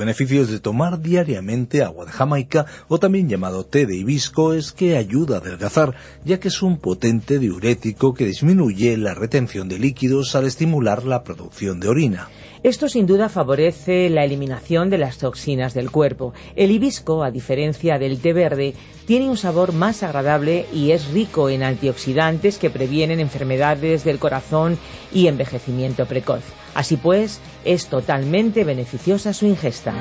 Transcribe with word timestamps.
Beneficios 0.00 0.48
de 0.48 0.60
tomar 0.60 1.00
diariamente 1.00 1.84
agua 1.84 2.06
de 2.06 2.12
Jamaica, 2.12 2.64
o 2.88 2.98
también 2.98 3.28
llamado 3.28 3.64
té 3.64 3.86
de 3.86 3.96
hibisco, 3.96 4.54
es 4.54 4.72
que 4.72 4.96
ayuda 4.96 5.36
a 5.36 5.40
adelgazar, 5.40 5.94
ya 6.24 6.40
que 6.40 6.48
es 6.48 6.62
un 6.62 6.78
potente 6.78 7.38
diurético 7.38 8.14
que 8.14 8.24
disminuye 8.24 8.96
la 8.96 9.14
retención 9.14 9.68
de 9.68 9.78
líquidos 9.78 10.34
al 10.34 10.46
estimular 10.46 11.04
la 11.04 11.22
producción 11.22 11.80
de 11.80 11.88
orina. 11.88 12.28
Esto 12.62 12.90
sin 12.90 13.06
duda 13.06 13.30
favorece 13.30 14.10
la 14.10 14.22
eliminación 14.22 14.90
de 14.90 14.98
las 14.98 15.16
toxinas 15.16 15.72
del 15.72 15.90
cuerpo. 15.90 16.34
El 16.56 16.70
hibisco, 16.70 17.24
a 17.24 17.30
diferencia 17.30 17.98
del 17.98 18.20
té 18.20 18.34
verde, 18.34 18.74
tiene 19.06 19.30
un 19.30 19.38
sabor 19.38 19.72
más 19.72 20.02
agradable 20.02 20.66
y 20.70 20.90
es 20.90 21.08
rico 21.10 21.48
en 21.48 21.62
antioxidantes 21.62 22.58
que 22.58 22.68
previenen 22.68 23.18
enfermedades 23.18 24.04
del 24.04 24.18
corazón 24.18 24.78
y 25.10 25.26
envejecimiento 25.28 26.04
precoz. 26.04 26.42
Así 26.74 26.98
pues, 26.98 27.40
es 27.64 27.86
totalmente 27.86 28.64
beneficiosa 28.64 29.32
su 29.32 29.46
ingesta. 29.46 29.94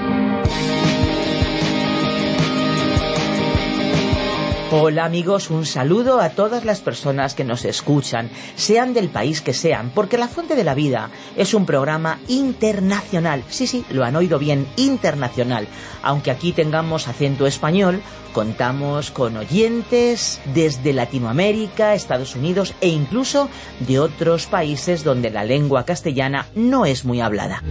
Hola 4.71 5.05
amigos, 5.05 5.49
un 5.49 5.65
saludo 5.65 6.21
a 6.21 6.29
todas 6.29 6.63
las 6.63 6.79
personas 6.79 7.33
que 7.33 7.43
nos 7.43 7.65
escuchan, 7.65 8.29
sean 8.53 8.93
del 8.93 9.09
país 9.09 9.41
que 9.41 9.51
sean, 9.51 9.89
porque 9.95 10.19
La 10.19 10.27
Fuente 10.27 10.55
de 10.55 10.63
la 10.63 10.75
Vida 10.75 11.09
es 11.35 11.55
un 11.55 11.65
programa 11.65 12.19
internacional. 12.27 13.43
Sí, 13.49 13.65
sí, 13.65 13.83
lo 13.89 14.05
han 14.05 14.15
oído 14.15 14.37
bien, 14.37 14.67
internacional. 14.75 15.67
Aunque 16.03 16.29
aquí 16.29 16.51
tengamos 16.51 17.07
acento 17.07 17.47
español, 17.47 18.03
contamos 18.31 19.09
con 19.09 19.37
oyentes 19.37 20.39
desde 20.53 20.93
Latinoamérica, 20.93 21.95
Estados 21.95 22.35
Unidos 22.35 22.75
e 22.79 22.89
incluso 22.89 23.49
de 23.79 23.99
otros 23.99 24.45
países 24.45 25.03
donde 25.03 25.31
la 25.31 25.45
lengua 25.45 25.83
castellana 25.83 26.45
no 26.53 26.85
es 26.85 27.05
muy 27.05 27.21
hablada. 27.21 27.63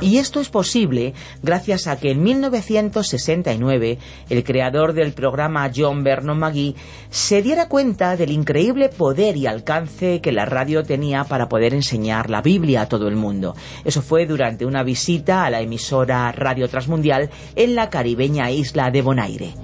Y 0.00 0.18
esto 0.18 0.40
es 0.40 0.48
posible 0.48 1.14
gracias 1.42 1.86
a 1.86 1.98
que 1.98 2.12
en 2.12 2.22
1969 2.22 3.98
el 4.30 4.44
creador 4.44 4.92
del 4.92 5.12
programa 5.12 5.70
John 5.74 6.02
Vernon 6.02 6.38
McGee 6.38 6.74
se 7.10 7.42
diera 7.42 7.68
cuenta 7.68 8.16
del 8.16 8.30
increíble 8.30 8.88
poder 8.88 9.36
y 9.36 9.46
alcance 9.46 10.20
que 10.20 10.32
la 10.32 10.46
radio 10.46 10.82
tenía 10.84 11.24
para 11.24 11.48
poder 11.48 11.74
enseñar 11.74 12.30
la 12.30 12.42
Biblia 12.42 12.82
a 12.82 12.88
todo 12.88 13.08
el 13.08 13.16
mundo. 13.16 13.54
Eso 13.84 14.02
fue 14.02 14.26
durante 14.26 14.64
una 14.64 14.82
visita 14.82 15.44
a 15.44 15.50
la 15.50 15.60
emisora 15.60 16.32
Radio 16.32 16.68
Transmundial 16.68 17.30
en 17.54 17.74
la 17.74 17.90
caribeña 17.90 18.50
isla 18.50 18.90
de 18.90 19.02
Bonaire. 19.02 19.54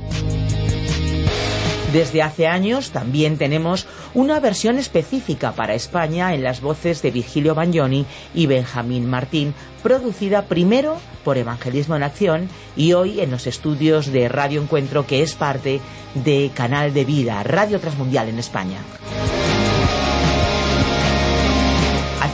Desde 1.97 2.21
hace 2.21 2.47
años 2.47 2.91
también 2.91 3.39
tenemos 3.39 3.87
una 4.13 4.39
versión 4.39 4.77
específica 4.77 5.53
para 5.53 5.73
España 5.73 6.35
en 6.35 6.43
las 6.43 6.61
voces 6.61 7.01
de 7.01 7.11
Virgilio 7.11 7.55
Bagnoni 7.55 8.05
y 8.35 8.45
Benjamín 8.45 9.09
Martín, 9.09 9.55
producida 9.83 10.43
primero 10.43 10.99
por 11.25 11.39
Evangelismo 11.39 11.97
en 11.97 12.03
Acción 12.03 12.49
y 12.77 12.93
hoy 12.93 13.23
en 13.23 13.31
los 13.31 13.47
estudios 13.47 14.13
de 14.13 14.29
Radio 14.29 14.61
Encuentro, 14.61 15.07
que 15.07 15.23
es 15.23 15.33
parte 15.33 15.81
de 16.15 16.51
Canal 16.53 16.93
de 16.93 17.07
Vida, 17.07 17.43
Radio 17.45 17.81
Transmundial 17.81 18.29
en 18.29 18.41
España. 18.41 18.77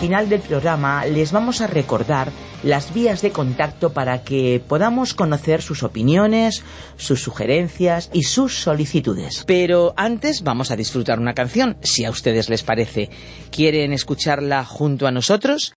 Al 0.02 0.08
final 0.08 0.28
del 0.28 0.40
programa 0.40 1.06
les 1.06 1.30
vamos 1.30 1.60
a 1.60 1.68
recordar 1.68 2.32
las 2.64 2.92
vías 2.92 3.22
de 3.22 3.30
contacto 3.30 3.92
para 3.92 4.24
que 4.24 4.60
podamos 4.66 5.14
conocer 5.14 5.62
sus 5.62 5.84
opiniones, 5.84 6.64
sus 6.96 7.22
sugerencias 7.22 8.10
y 8.12 8.24
sus 8.24 8.58
solicitudes. 8.58 9.44
Pero 9.46 9.94
antes 9.96 10.42
vamos 10.42 10.72
a 10.72 10.76
disfrutar 10.76 11.20
una 11.20 11.34
canción, 11.34 11.76
si 11.82 12.04
a 12.04 12.10
ustedes 12.10 12.50
les 12.50 12.64
parece. 12.64 13.10
¿Quieren 13.52 13.92
escucharla 13.92 14.64
junto 14.64 15.06
a 15.06 15.12
nosotros? 15.12 15.72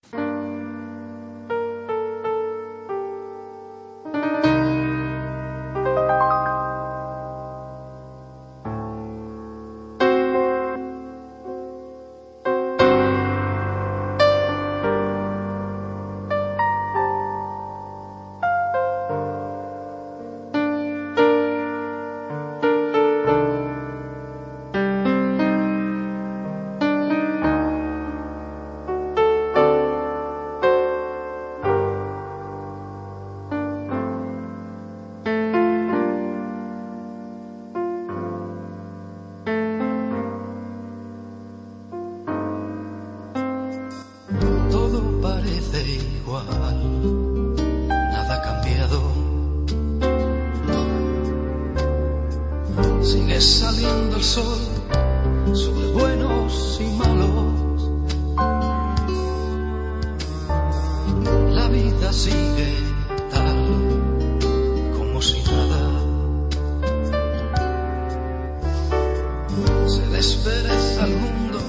despereza 70.15 71.03
al 71.03 71.11
mundo 71.11 71.59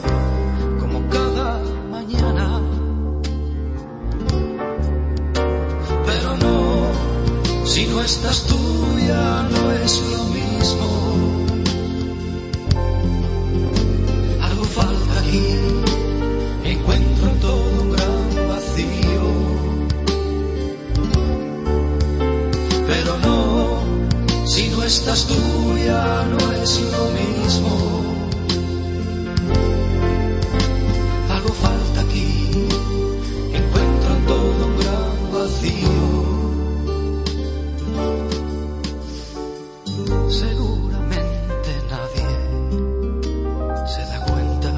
como 0.78 1.08
cada 1.08 1.60
mañana. 1.90 2.60
Pero 6.06 6.36
no, 6.36 7.66
si 7.66 7.86
no 7.86 8.00
estás 8.02 8.44
tú 8.46 8.56
ya 9.08 9.48
no 9.50 9.72
es 9.84 9.92
lo 10.12 10.22
mismo. 10.38 10.88
Algo 14.42 14.64
falta 14.64 15.18
aquí, 15.22 15.48
me 16.62 16.72
encuentro 16.72 17.28
todo 17.40 17.82
un 17.82 17.90
gran 17.96 18.48
vacío. 18.52 19.26
Pero 22.90 23.18
no, 23.26 24.46
si 24.46 24.68
no 24.68 24.84
estás 24.84 25.26
tú 25.26 25.34
ya 25.84 26.24
no 26.30 26.52
es 26.62 26.80
lo 26.92 27.04
mismo. 27.20 27.95
vacío. 35.66 36.06
Seguramente 40.28 41.70
nadie 41.90 42.26
se 43.86 44.00
da 44.02 44.18
cuenta. 44.26 44.70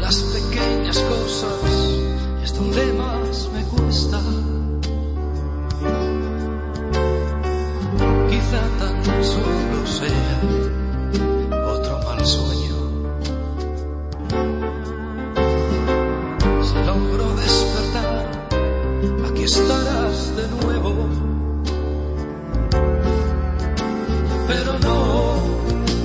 Las 0.00 0.16
pequeñas 0.22 0.98
cosas 1.00 1.60
es 2.42 2.54
donde 2.54 2.92
más 2.94 3.50
me 3.52 3.64
cuesta. 3.64 4.20
Quizá 8.30 8.62
tan 8.78 9.24
solo 9.24 9.86
sea 9.86 10.40
otro 11.66 11.98
mal 12.04 12.26
sueño. 12.26 12.63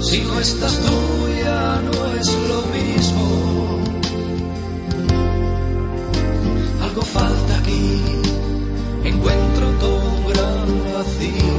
Si 0.10 0.22
no 0.24 0.40
estás 0.40 0.76
tú 0.80 0.96
ya 1.44 1.82
no 1.86 2.16
es 2.20 2.28
lo 2.50 2.62
mismo. 2.78 3.26
Algo 6.82 7.02
falta 7.04 7.58
aquí, 7.60 8.02
encuentro 9.04 9.68
todo 9.80 10.10
un 10.18 10.26
gran 10.34 10.68
vacío. 10.96 11.58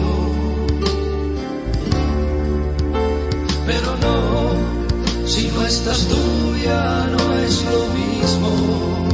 Pero 3.68 3.90
no, 4.04 5.28
si 5.28 5.46
no 5.54 5.64
estás 5.64 6.08
tú 6.08 6.22
ya 6.64 7.06
no 7.14 7.22
es 7.46 7.64
lo 7.72 7.80
mismo. 8.00 9.09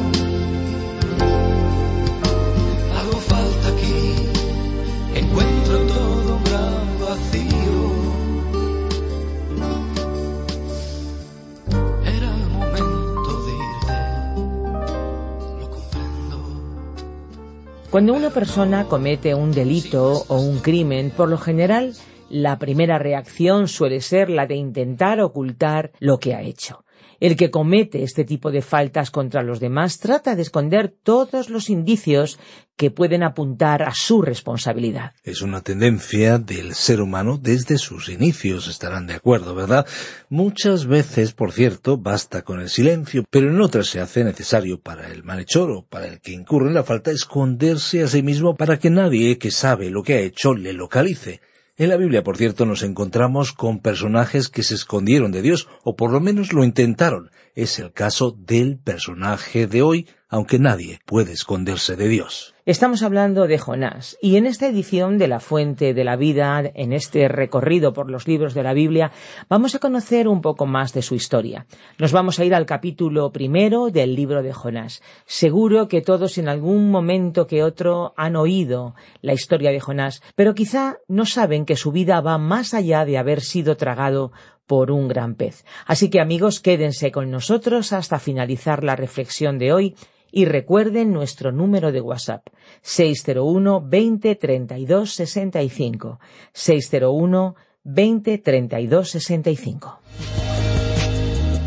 Cuando 17.96 18.12
una 18.12 18.28
persona 18.28 18.84
comete 18.84 19.34
un 19.34 19.52
delito 19.52 20.26
o 20.28 20.38
un 20.38 20.58
crimen, 20.58 21.08
por 21.08 21.30
lo 21.30 21.38
general, 21.38 21.94
la 22.28 22.58
primera 22.58 22.98
reacción 22.98 23.68
suele 23.68 24.02
ser 24.02 24.28
la 24.28 24.46
de 24.46 24.54
intentar 24.54 25.18
ocultar 25.22 25.92
lo 25.98 26.18
que 26.18 26.34
ha 26.34 26.42
hecho. 26.42 26.84
El 27.20 27.36
que 27.36 27.50
comete 27.50 28.02
este 28.02 28.24
tipo 28.24 28.50
de 28.50 28.62
faltas 28.62 29.10
contra 29.10 29.42
los 29.42 29.60
demás 29.60 29.98
trata 29.98 30.36
de 30.36 30.42
esconder 30.42 30.88
todos 31.02 31.48
los 31.48 31.70
indicios 31.70 32.38
que 32.76 32.90
pueden 32.90 33.22
apuntar 33.22 33.82
a 33.82 33.92
su 33.94 34.20
responsabilidad. 34.20 35.12
Es 35.24 35.40
una 35.40 35.62
tendencia 35.62 36.38
del 36.38 36.74
ser 36.74 37.00
humano 37.00 37.38
desde 37.40 37.78
sus 37.78 38.10
inicios, 38.10 38.68
estarán 38.68 39.06
de 39.06 39.14
acuerdo, 39.14 39.54
¿verdad? 39.54 39.86
Muchas 40.28 40.86
veces, 40.86 41.32
por 41.32 41.52
cierto, 41.52 41.96
basta 41.96 42.42
con 42.42 42.60
el 42.60 42.68
silencio, 42.68 43.24
pero 43.30 43.48
en 43.48 43.60
otras 43.60 43.86
se 43.86 44.00
hace 44.00 44.24
necesario 44.24 44.78
para 44.78 45.10
el 45.10 45.24
malhechor 45.24 45.70
o 45.70 45.86
para 45.86 46.06
el 46.06 46.20
que 46.20 46.32
incurre 46.32 46.68
en 46.68 46.74
la 46.74 46.84
falta 46.84 47.10
esconderse 47.10 48.02
a 48.02 48.08
sí 48.08 48.22
mismo 48.22 48.54
para 48.54 48.78
que 48.78 48.90
nadie 48.90 49.38
que 49.38 49.50
sabe 49.50 49.88
lo 49.88 50.02
que 50.02 50.14
ha 50.14 50.20
hecho 50.20 50.54
le 50.54 50.74
localice. 50.74 51.40
En 51.78 51.90
la 51.90 51.98
Biblia, 51.98 52.24
por 52.24 52.38
cierto, 52.38 52.64
nos 52.64 52.82
encontramos 52.82 53.52
con 53.52 53.80
personajes 53.80 54.48
que 54.48 54.62
se 54.62 54.74
escondieron 54.74 55.30
de 55.30 55.42
Dios, 55.42 55.68
o 55.84 55.94
por 55.94 56.10
lo 56.10 56.20
menos 56.20 56.54
lo 56.54 56.64
intentaron. 56.64 57.30
Es 57.54 57.78
el 57.78 57.92
caso 57.92 58.30
del 58.30 58.78
personaje 58.78 59.66
de 59.66 59.82
hoy, 59.82 60.08
aunque 60.30 60.58
nadie 60.58 61.00
puede 61.04 61.32
esconderse 61.32 61.94
de 61.96 62.08
Dios. 62.08 62.55
Estamos 62.66 63.04
hablando 63.04 63.46
de 63.46 63.58
Jonás 63.58 64.18
y 64.20 64.34
en 64.34 64.44
esta 64.44 64.66
edición 64.66 65.18
de 65.18 65.28
La 65.28 65.38
Fuente 65.38 65.94
de 65.94 66.02
la 66.02 66.16
Vida, 66.16 66.60
en 66.74 66.92
este 66.92 67.28
recorrido 67.28 67.92
por 67.92 68.10
los 68.10 68.26
libros 68.26 68.54
de 68.54 68.64
la 68.64 68.72
Biblia, 68.72 69.12
vamos 69.48 69.76
a 69.76 69.78
conocer 69.78 70.26
un 70.26 70.40
poco 70.40 70.66
más 70.66 70.92
de 70.92 71.02
su 71.02 71.14
historia. 71.14 71.66
Nos 71.96 72.10
vamos 72.10 72.40
a 72.40 72.44
ir 72.44 72.56
al 72.56 72.66
capítulo 72.66 73.30
primero 73.30 73.90
del 73.90 74.16
libro 74.16 74.42
de 74.42 74.52
Jonás. 74.52 75.00
Seguro 75.26 75.86
que 75.86 76.02
todos 76.02 76.38
en 76.38 76.48
algún 76.48 76.90
momento 76.90 77.46
que 77.46 77.62
otro 77.62 78.14
han 78.16 78.34
oído 78.34 78.96
la 79.22 79.32
historia 79.32 79.70
de 79.70 79.78
Jonás, 79.78 80.20
pero 80.34 80.56
quizá 80.56 80.96
no 81.06 81.24
saben 81.24 81.66
que 81.66 81.76
su 81.76 81.92
vida 81.92 82.20
va 82.20 82.36
más 82.36 82.74
allá 82.74 83.04
de 83.04 83.16
haber 83.16 83.42
sido 83.42 83.76
tragado 83.76 84.32
por 84.66 84.90
un 84.90 85.06
gran 85.06 85.36
pez. 85.36 85.64
Así 85.86 86.10
que 86.10 86.18
amigos, 86.18 86.58
quédense 86.58 87.12
con 87.12 87.30
nosotros 87.30 87.92
hasta 87.92 88.18
finalizar 88.18 88.82
la 88.82 88.96
reflexión 88.96 89.56
de 89.58 89.72
hoy 89.72 89.94
y 90.30 90.44
recuerden 90.44 91.12
nuestro 91.12 91.52
número 91.52 91.92
de 91.92 92.00
WhatsApp 92.00 92.46
601 92.82 93.82
20 93.88 94.34
32 94.34 95.14
65 95.14 96.20
601 96.52 97.54
20 97.84 98.38
32 98.38 99.10
65 99.10 100.00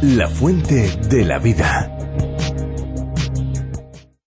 La 0.02 0.28
fuente 0.28 0.98
de 1.10 1.26
la 1.26 1.40
vida. 1.40 1.96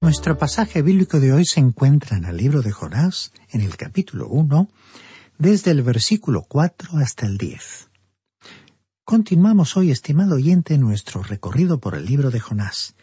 Nuestro 0.01 0.37
pasaje 0.37 0.83
bíblico 0.83 1.21
de 1.21 1.33
hoy 1.33 1.45
se 1.45 1.61
encuentra 1.61 2.17
en 2.17 2.25
el 2.25 2.37
libro 2.37 2.63
de 2.63 2.73
Jonás, 2.73 3.33
en 3.51 3.61
el 3.61 3.77
capítulo 3.77 4.27
1, 4.29 4.69
desde 5.39 5.71
el 5.71 5.83
versículo 5.83 6.43
4 6.49 6.99
hasta 6.99 7.27
el 7.27 7.39
10. 7.39 7.89
Continuamos 9.05 9.77
hoy, 9.77 9.91
estimado 9.91 10.35
oyente, 10.35 10.77
nuestro 10.79 11.23
recorrido 11.23 11.79
por 11.79 11.95
el 11.95 12.07
libro 12.07 12.31
de 12.31 12.41
Jonás 12.41 12.97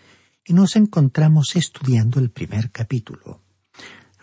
y 0.50 0.54
nos 0.54 0.76
encontramos 0.76 1.56
estudiando 1.56 2.20
el 2.20 2.32
primer 2.32 2.72
capítulo. 2.72 3.40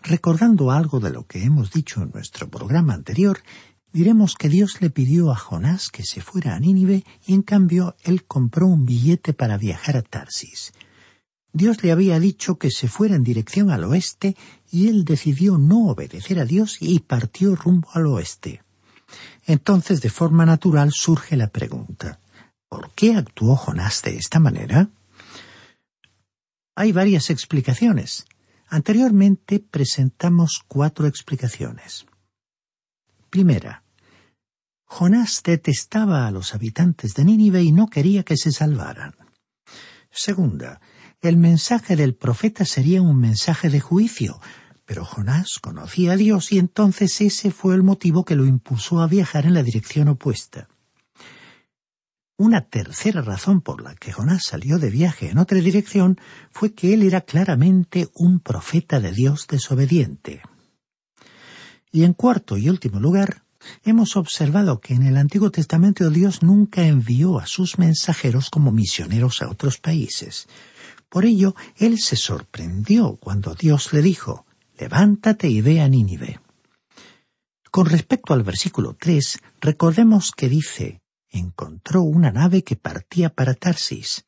Recordando 0.02 0.72
algo 0.72 0.98
de 0.98 1.10
lo 1.10 1.24
que 1.24 1.44
hemos 1.44 1.70
dicho 1.70 2.02
en 2.02 2.10
nuestro 2.12 2.50
programa 2.50 2.94
anterior, 2.94 3.38
diremos 3.92 4.34
que 4.34 4.48
Dios 4.48 4.80
le 4.80 4.90
pidió 4.90 5.30
a 5.30 5.36
Jonás 5.36 5.88
que 5.88 6.02
se 6.02 6.20
fuera 6.20 6.56
a 6.56 6.58
Nínive 6.58 7.04
y 7.28 7.34
en 7.34 7.42
cambio 7.42 7.94
él 8.02 8.24
compró 8.24 8.66
un 8.66 8.84
billete 8.84 9.34
para 9.34 9.56
viajar 9.56 9.96
a 9.96 10.02
Tarsis. 10.02 10.72
Dios 11.52 11.84
le 11.84 11.92
había 11.92 12.18
dicho 12.18 12.58
que 12.58 12.72
se 12.72 12.88
fuera 12.88 13.14
en 13.14 13.22
dirección 13.22 13.70
al 13.70 13.84
oeste 13.84 14.36
y 14.68 14.88
él 14.88 15.04
decidió 15.04 15.58
no 15.58 15.86
obedecer 15.86 16.40
a 16.40 16.44
Dios 16.44 16.78
y 16.80 16.98
partió 16.98 17.54
rumbo 17.54 17.88
al 17.92 18.06
oeste. 18.08 18.64
Entonces, 19.46 20.00
de 20.00 20.10
forma 20.10 20.44
natural, 20.44 20.90
surge 20.92 21.36
la 21.36 21.50
pregunta 21.50 22.18
¿Por 22.68 22.90
qué 22.96 23.14
actuó 23.14 23.54
Jonás 23.54 24.02
de 24.02 24.16
esta 24.16 24.40
manera? 24.40 24.90
Hay 26.78 26.92
varias 26.92 27.30
explicaciones. 27.30 28.26
Anteriormente 28.68 29.60
presentamos 29.60 30.62
cuatro 30.68 31.06
explicaciones. 31.06 32.04
Primera, 33.30 33.82
Jonás 34.84 35.42
detestaba 35.42 36.26
a 36.26 36.30
los 36.30 36.54
habitantes 36.54 37.14
de 37.14 37.24
Nínive 37.24 37.62
y 37.62 37.72
no 37.72 37.88
quería 37.88 38.24
que 38.24 38.36
se 38.36 38.52
salvaran. 38.52 39.14
Segunda, 40.10 40.82
el 41.22 41.38
mensaje 41.38 41.96
del 41.96 42.14
profeta 42.14 42.66
sería 42.66 43.00
un 43.00 43.18
mensaje 43.18 43.70
de 43.70 43.80
juicio, 43.80 44.38
pero 44.84 45.06
Jonás 45.06 45.58
conocía 45.58 46.12
a 46.12 46.16
Dios 46.16 46.52
y 46.52 46.58
entonces 46.58 47.22
ese 47.22 47.50
fue 47.50 47.74
el 47.74 47.84
motivo 47.84 48.26
que 48.26 48.36
lo 48.36 48.44
impulsó 48.44 49.00
a 49.00 49.06
viajar 49.06 49.46
en 49.46 49.54
la 49.54 49.62
dirección 49.62 50.08
opuesta. 50.08 50.68
Una 52.38 52.60
tercera 52.60 53.22
razón 53.22 53.62
por 53.62 53.82
la 53.82 53.94
que 53.94 54.12
Jonás 54.12 54.44
salió 54.44 54.78
de 54.78 54.90
viaje 54.90 55.30
en 55.30 55.38
otra 55.38 55.58
dirección 55.58 56.18
fue 56.50 56.74
que 56.74 56.92
él 56.92 57.02
era 57.02 57.22
claramente 57.22 58.10
un 58.14 58.40
profeta 58.40 59.00
de 59.00 59.12
Dios 59.12 59.46
desobediente. 59.46 60.42
Y 61.90 62.04
en 62.04 62.12
cuarto 62.12 62.58
y 62.58 62.68
último 62.68 63.00
lugar, 63.00 63.44
hemos 63.84 64.16
observado 64.16 64.80
que 64.80 64.92
en 64.92 65.04
el 65.04 65.16
Antiguo 65.16 65.50
Testamento 65.50 66.10
Dios 66.10 66.42
nunca 66.42 66.86
envió 66.86 67.38
a 67.38 67.46
sus 67.46 67.78
mensajeros 67.78 68.50
como 68.50 68.70
misioneros 68.70 69.40
a 69.40 69.48
otros 69.48 69.78
países. 69.78 70.46
Por 71.08 71.24
ello, 71.24 71.54
él 71.76 71.98
se 71.98 72.16
sorprendió 72.16 73.16
cuando 73.16 73.54
Dios 73.54 73.94
le 73.94 74.02
dijo, 74.02 74.44
levántate 74.78 75.48
y 75.48 75.62
ve 75.62 75.80
a 75.80 75.88
Nínive. 75.88 76.38
Con 77.70 77.86
respecto 77.86 78.34
al 78.34 78.42
versículo 78.42 78.94
tres, 79.00 79.38
recordemos 79.62 80.32
que 80.32 80.50
dice, 80.50 81.00
encontró 81.30 82.02
una 82.02 82.30
nave 82.30 82.64
que 82.64 82.76
partía 82.76 83.30
para 83.30 83.54
Tarsis. 83.54 84.26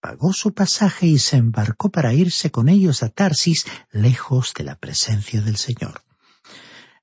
Pagó 0.00 0.32
su 0.32 0.52
pasaje 0.52 1.06
y 1.06 1.18
se 1.18 1.36
embarcó 1.36 1.90
para 1.90 2.12
irse 2.12 2.50
con 2.50 2.68
ellos 2.68 3.02
a 3.02 3.08
Tarsis, 3.08 3.66
lejos 3.90 4.52
de 4.56 4.64
la 4.64 4.76
presencia 4.76 5.40
del 5.40 5.56
Señor. 5.56 6.02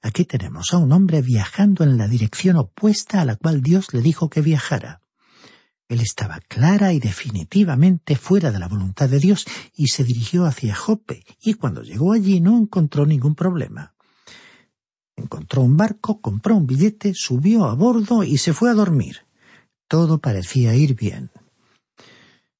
Aquí 0.01 0.25
tenemos 0.25 0.73
a 0.73 0.77
un 0.77 0.91
hombre 0.91 1.21
viajando 1.21 1.83
en 1.83 1.97
la 1.97 2.07
dirección 2.07 2.55
opuesta 2.55 3.21
a 3.21 3.25
la 3.25 3.35
cual 3.35 3.61
Dios 3.61 3.93
le 3.93 4.01
dijo 4.01 4.29
que 4.29 4.41
viajara. 4.41 5.01
Él 5.89 6.01
estaba 6.01 6.39
clara 6.47 6.93
y 6.93 6.99
definitivamente 6.99 8.15
fuera 8.15 8.51
de 8.51 8.59
la 8.59 8.67
voluntad 8.67 9.09
de 9.09 9.19
Dios 9.19 9.45
y 9.75 9.87
se 9.87 10.03
dirigió 10.03 10.45
hacia 10.45 10.75
Jope, 10.75 11.23
y 11.41 11.55
cuando 11.55 11.81
llegó 11.81 12.13
allí 12.13 12.39
no 12.39 12.57
encontró 12.57 13.05
ningún 13.05 13.33
problema. 13.33 13.95
Encontró 15.15 15.63
un 15.63 15.75
barco, 15.75 16.21
compró 16.21 16.55
un 16.55 16.67
billete, 16.67 17.13
subió 17.13 17.65
a 17.65 17.73
bordo 17.73 18.23
y 18.23 18.37
se 18.37 18.53
fue 18.53 18.69
a 18.69 18.73
dormir. 18.73 19.25
Todo 19.89 20.19
parecía 20.19 20.75
ir 20.75 20.95
bien. 20.95 21.31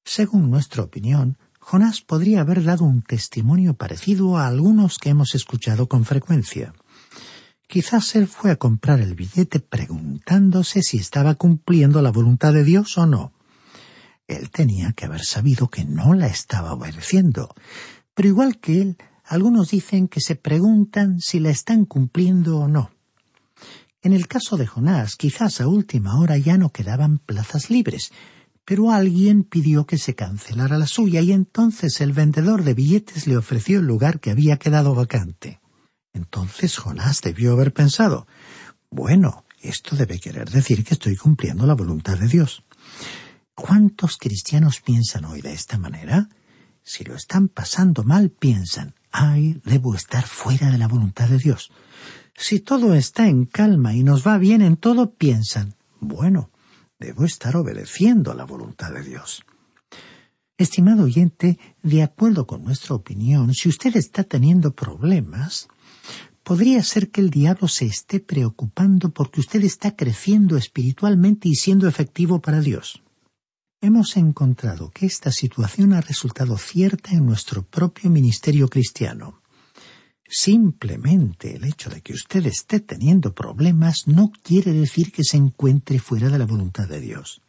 Según 0.04 0.50
nuestra 0.50 0.82
opinión, 0.82 1.38
Jonás 1.60 2.02
podría 2.02 2.42
haber 2.42 2.64
dado 2.64 2.86
un 2.86 3.04
testimonio 3.04 3.76
parecido 3.76 4.38
a 4.38 4.48
algunos 4.48 4.98
que 4.98 5.10
hemos 5.10 5.36
escuchado 5.36 5.88
con 5.88 6.06
frecuencia. 6.06 6.74
Quizás 7.68 8.16
él 8.16 8.28
fue 8.28 8.50
a 8.50 8.56
comprar 8.56 9.00
el 9.00 9.14
billete 9.14 9.60
preguntándose 9.60 10.82
si 10.82 10.98
estaba 10.98 11.36
cumpliendo 11.36 12.02
la 12.02 12.12
voluntad 12.12 12.52
de 12.52 12.64
Dios 12.64 12.98
o 12.98 13.06
no. 13.06 13.32
Él 14.28 14.50
tenía 14.50 14.94
que 14.94 15.06
haber 15.06 15.24
sabido 15.24 15.70
que 15.70 15.86
no 15.86 16.16
la 16.16 16.26
estaba 16.26 16.74
obedeciendo. 16.74 17.54
Pero 18.16 18.28
igual 18.28 18.60
que 18.60 18.82
él, 18.82 18.98
algunos 19.24 19.70
dicen 19.70 20.08
que 20.08 20.20
se 20.20 20.36
preguntan 20.36 21.20
si 21.20 21.40
la 21.40 21.52
están 21.52 21.86
cumpliendo 21.86 22.58
o 22.58 22.68
no. 22.68 22.90
En 24.02 24.14
el 24.14 24.28
caso 24.28 24.56
de 24.56 24.66
Jonás, 24.66 25.16
quizás 25.16 25.60
a 25.60 25.68
última 25.68 26.20
hora 26.20 26.38
ya 26.38 26.58
no 26.58 26.72
quedaban 26.72 27.18
plazas 27.18 27.70
libres, 27.70 28.12
pero 28.64 28.92
alguien 28.92 29.44
pidió 29.44 29.86
que 29.86 29.98
se 29.98 30.16
cancelara 30.16 30.78
la 30.78 30.88
suya 30.88 31.22
y 31.22 31.32
entonces 31.32 32.00
el 32.02 32.14
vendedor 32.14 32.64
de 32.64 32.74
billetes 32.74 33.28
le 33.28 33.36
ofreció 33.36 33.80
el 33.80 33.86
lugar 33.86 34.20
que 34.20 34.32
había 34.32 34.58
quedado 34.58 34.96
vacante. 34.96 35.60
Entonces 36.14 36.78
Jonás 36.78 37.22
debió 37.22 37.54
haber 37.54 37.74
pensado 37.74 38.28
bueno, 38.92 39.46
Esto 39.62 39.98
debe 39.98 40.20
querer 40.20 40.50
decir 40.50 40.86
que 40.86 40.94
estoy 40.94 41.18
cumpliendo 41.18 41.68
la 41.68 41.76
voluntad 41.76 42.18
de 42.18 42.28
Dios. 42.28 42.64
¿Cuántos 43.54 44.18
cristianos 44.18 44.80
piensan 44.80 45.26
hoy 45.26 45.42
de 45.42 45.52
esta 45.52 45.78
manera? 45.78 46.30
Si 46.82 47.04
lo 47.04 47.16
están 47.16 47.50
pasando 47.50 48.04
mal, 48.04 48.30
piensan, 48.30 48.96
ay, 49.12 49.62
debo 49.66 49.96
estar 49.96 50.26
fuera 50.26 50.72
de 50.72 50.78
la 50.78 50.88
voluntad 50.88 51.28
de 51.28 51.40
Dios. 51.40 51.72
Si 52.42 52.62
todo 52.62 52.94
está 52.94 53.28
en 53.28 53.46
calma 53.46 53.94
y 53.94 54.04
nos 54.04 54.26
va 54.26 54.38
bien 54.38 54.62
en 54.62 54.78
todo, 54.78 55.12
piensan, 55.12 55.76
bueno, 56.00 56.52
debo 56.98 57.26
estar 57.26 57.58
obedeciendo 57.58 58.32
a 58.32 58.34
la 58.36 58.46
voluntad 58.46 58.94
de 58.94 59.04
Dios. 59.04 59.44
Estimado 60.58 61.04
oyente, 61.04 61.60
de 61.84 62.02
acuerdo 62.02 62.48
con 62.48 62.64
nuestra 62.64 62.96
opinión, 62.96 63.54
si 63.54 63.68
usted 63.68 63.98
está 63.98 64.24
teniendo 64.24 64.72
problemas, 64.72 65.68
podría 66.42 66.82
ser 66.82 67.12
que 67.12 67.20
el 67.20 67.30
diablo 67.30 67.68
se 67.68 67.86
esté 67.86 68.22
preocupando 68.22 69.10
porque 69.10 69.42
usted 69.42 69.62
está 69.66 69.98
creciendo 69.98 70.56
espiritualmente 70.56 71.50
y 71.50 71.56
siendo 71.56 71.90
efectivo 71.90 72.40
para 72.40 72.62
Dios 72.62 73.04
hemos 73.82 74.18
encontrado 74.18 74.92
que 74.92 75.06
esta 75.06 75.32
situación 75.32 75.94
ha 75.94 76.02
resultado 76.02 76.58
cierta 76.58 77.12
en 77.12 77.26
nuestro 77.26 77.64
propio 77.64 78.10
ministerio 78.10 78.68
cristiano. 78.68 79.39
Simplemente 80.32 81.56
el 81.56 81.66
hecho 81.66 81.90
de 81.90 82.02
que 82.02 82.14
usted 82.14 82.46
esté 82.46 82.80
teniendo 82.80 83.34
problemas 83.34 84.08
no 84.08 84.32
quiere 84.44 84.72
decir 84.72 85.12
que 85.12 85.24
se 85.24 85.38
encuentre 85.38 85.98
fuera 85.98 86.30
de 86.30 86.38
la 86.38 86.46
voluntad 86.46 86.88
de 86.88 87.02
Dios. 87.02 87.42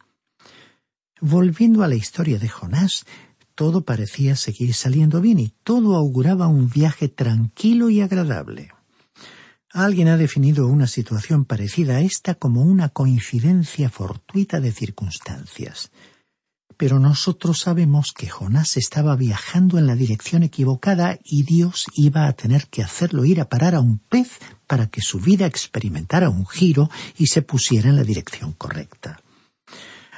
Volviendo 1.19 1.83
a 1.83 1.87
la 1.87 1.93
historia 1.93 2.39
de 2.39 2.49
Jonás, 2.49 3.05
todo 3.53 3.85
parecía 3.85 4.35
seguir 4.35 4.73
saliendo 4.73 5.21
bien 5.21 5.37
y 5.37 5.53
todo 5.63 5.95
auguraba 5.95 6.47
un 6.47 6.71
viaje 6.71 7.07
tranquilo 7.07 7.91
y 7.91 8.01
agradable. 8.01 8.71
Alguien 9.71 10.07
ha 10.07 10.17
definido 10.17 10.65
una 10.65 10.87
situación 10.87 11.45
parecida 11.45 11.97
a 11.97 12.01
esta 12.01 12.33
como 12.33 12.63
una 12.63 12.89
coincidencia 12.89 13.91
fortuita 13.91 14.59
de 14.59 14.71
circunstancias. 14.71 15.91
Pero 16.81 16.99
nosotros 16.99 17.59
sabemos 17.59 18.11
que 18.11 18.27
Jonás 18.27 18.75
estaba 18.75 19.15
viajando 19.15 19.77
en 19.77 19.85
la 19.85 19.93
dirección 19.93 20.41
equivocada 20.41 21.19
y 21.23 21.43
Dios 21.43 21.85
iba 21.93 22.25
a 22.25 22.33
tener 22.33 22.69
que 22.69 22.81
hacerlo 22.81 23.23
ir 23.23 23.39
a 23.39 23.49
parar 23.49 23.75
a 23.75 23.81
un 23.81 23.99
pez 23.99 24.39
para 24.65 24.87
que 24.87 25.03
su 25.03 25.19
vida 25.19 25.45
experimentara 25.45 26.31
un 26.31 26.47
giro 26.47 26.89
y 27.19 27.27
se 27.27 27.43
pusiera 27.43 27.89
en 27.89 27.97
la 27.97 28.03
dirección 28.03 28.53
correcta. 28.53 29.21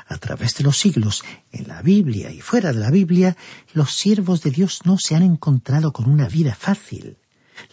A 0.07 0.17
través 0.19 0.55
de 0.55 0.63
los 0.63 0.77
siglos, 0.79 1.25
en 1.51 1.67
la 1.67 1.81
Biblia 1.81 2.31
y 2.31 2.39
fuera 2.39 2.71
de 2.71 2.79
la 2.79 2.91
Biblia, 2.91 3.35
los 3.73 3.91
siervos 3.91 4.41
de 4.41 4.51
Dios 4.51 4.83
no 4.85 4.97
se 4.97 5.15
han 5.17 5.23
encontrado 5.23 5.91
con 5.91 6.09
una 6.09 6.29
vida 6.29 6.55
fácil. 6.55 7.17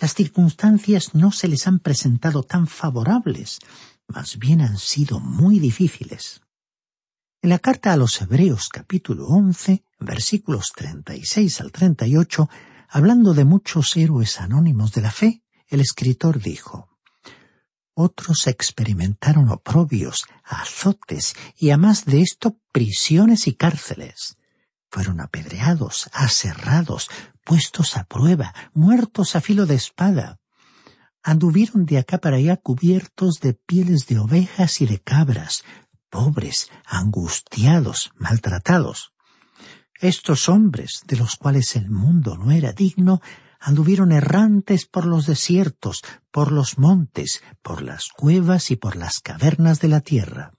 Las 0.01 0.15
circunstancias 0.15 1.15
no 1.15 1.31
se 1.31 1.47
les 1.47 1.69
han 1.69 1.79
presentado 1.79 2.43
tan 2.43 2.67
favorables, 2.67 3.61
más 4.09 4.37
bien 4.37 4.61
han 4.61 4.79
sido 4.79 5.21
muy 5.21 5.61
difíciles. 5.61 6.41
En 7.43 7.49
la 7.49 7.59
carta 7.59 7.95
a 7.95 7.97
los 7.97 8.21
Hebreos 8.21 8.69
capítulo 8.69 9.27
once, 9.29 9.83
versículos 9.99 10.73
treinta 10.77 11.15
y 11.17 11.25
seis 11.25 11.63
al 11.63 11.73
treinta 11.73 12.07
y 12.07 12.19
ocho, 12.19 12.51
hablando 12.87 13.33
de 13.33 13.47
muchos 13.47 13.97
héroes 13.97 14.43
anónimos 14.43 14.93
de 14.93 15.01
la 15.01 15.11
fe, 15.11 15.43
el 15.69 15.81
escritor 15.81 16.39
dijo 16.39 16.91
Otros 17.95 18.47
experimentaron 18.47 19.49
oprobios, 19.49 20.27
azotes 20.45 21.35
y 21.57 21.71
a 21.71 21.79
más 21.79 22.05
de 22.05 22.21
esto 22.21 22.59
prisiones 22.73 23.47
y 23.47 23.55
cárceles. 23.55 24.37
Fueron 24.91 25.23
apedreados, 25.23 26.11
aserrados, 26.13 27.09
puestos 27.43 27.97
a 27.97 28.05
prueba, 28.05 28.55
muertos 28.75 29.35
a 29.35 29.41
filo 29.41 29.65
de 29.65 29.77
espada. 29.77 30.41
Anduvieron 31.23 31.87
de 31.87 31.97
acá 31.97 32.19
para 32.19 32.37
allá 32.37 32.59
cubiertos 32.59 33.41
de 33.41 33.55
pieles 33.55 34.07
de 34.09 34.19
ovejas 34.19 34.83
y 34.83 34.87
de 34.87 35.01
cabras, 35.01 35.65
pobres, 36.11 36.71
angustiados, 36.85 38.11
maltratados. 38.17 39.13
Estos 40.01 40.49
hombres, 40.49 41.03
de 41.07 41.17
los 41.17 41.37
cuales 41.37 41.77
el 41.77 41.91
mundo 41.91 42.37
no 42.37 42.51
era 42.51 42.73
digno, 42.73 43.21
anduvieron 43.61 44.13
errantes 44.13 44.87
por 44.87 45.07
los 45.07 45.27
desiertos, 45.27 46.03
por 46.31 46.51
los 46.51 46.79
montes, 46.79 47.43
por 47.63 47.83
las 47.83 48.09
cuevas 48.09 48.71
y 48.71 48.77
por 48.77 48.97
las 48.97 49.21
cavernas 49.21 49.81
de 49.81 49.89
la 49.89 50.01
tierra. 50.01 50.53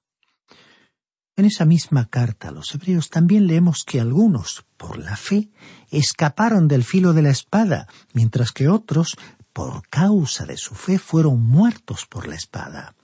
En 1.36 1.46
esa 1.46 1.65
misma 1.65 2.08
carta 2.08 2.50
a 2.50 2.51
los 2.51 2.75
hebreos 2.75 3.10
también 3.10 3.48
leemos 3.48 3.84
que 3.84 4.00
algunos, 4.00 4.65
por 4.77 5.00
la 5.00 5.15
fe, 5.15 5.50
escaparon 5.89 6.67
del 6.67 6.84
filo 6.84 7.13
de 7.13 7.24
la 7.24 7.31
espada, 7.31 7.88
mientras 8.13 8.51
que 8.51 8.70
otros, 8.70 9.17
por 9.51 9.88
causa 9.89 10.46
de 10.46 10.58
su 10.58 10.75
fe, 10.75 11.00
fueron 11.00 11.41
muertos 11.41 12.05
por 12.05 12.27
la 12.27 12.36
espada. 12.36 12.96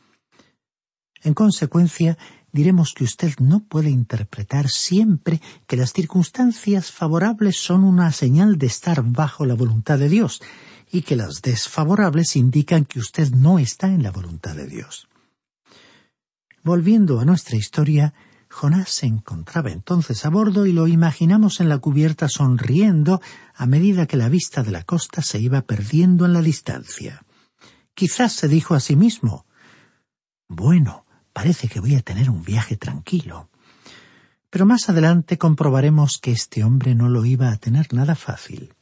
En 1.23 1.33
consecuencia, 1.33 2.17
diremos 2.57 2.95
que 2.95 3.03
usted 3.03 3.33
no 3.39 3.59
puede 3.59 3.91
interpretar 3.91 4.67
siempre 4.67 5.39
que 5.67 5.77
las 5.77 5.93
circunstancias 5.93 6.91
favorables 6.91 7.57
son 7.57 7.83
una 7.83 8.11
señal 8.11 8.57
de 8.57 8.65
estar 8.65 9.03
bajo 9.03 9.45
la 9.45 9.53
voluntad 9.53 9.99
de 9.99 10.09
Dios 10.09 10.41
y 10.91 11.03
que 11.03 11.15
las 11.15 11.43
desfavorables 11.43 12.35
indican 12.35 12.85
que 12.85 12.97
usted 12.97 13.29
no 13.29 13.59
está 13.59 13.89
en 13.89 14.01
la 14.01 14.09
voluntad 14.09 14.55
de 14.55 14.65
Dios. 14.65 15.07
Volviendo 16.63 17.19
a 17.19 17.25
nuestra 17.25 17.57
historia, 17.57 18.15
Jonás 18.49 18.89
se 18.89 19.05
encontraba 19.05 19.69
entonces 19.69 20.25
a 20.25 20.29
bordo 20.31 20.65
y 20.65 20.71
lo 20.73 20.87
imaginamos 20.87 21.59
en 21.59 21.69
la 21.69 21.77
cubierta 21.77 22.27
sonriendo 22.27 23.21
a 23.53 23.67
medida 23.67 24.07
que 24.07 24.17
la 24.17 24.29
vista 24.29 24.63
de 24.63 24.71
la 24.71 24.81
costa 24.81 25.21
se 25.21 25.37
iba 25.39 25.61
perdiendo 25.61 26.25
en 26.25 26.33
la 26.33 26.41
distancia. 26.41 27.23
Quizás 27.93 28.33
se 28.33 28.47
dijo 28.47 28.73
a 28.73 28.79
sí 28.79 28.95
mismo 28.95 29.45
Bueno, 30.47 31.06
parece 31.38 31.67
que 31.67 31.79
voy 31.79 31.94
a 31.94 32.01
tener 32.01 32.32
un 32.32 32.41
viaje 32.41 32.77
tranquilo. 32.77 33.51
Pero 34.50 34.65
más 34.65 34.89
adelante 34.89 35.38
comprobaremos 35.38 36.17
que 36.17 36.32
este 36.32 36.63
hombre 36.63 36.96
no 36.96 37.10
lo 37.10 37.25
iba 37.25 37.51
a 37.51 37.58
tener 37.58 37.94
nada 37.94 38.15
fácil. 38.15 38.74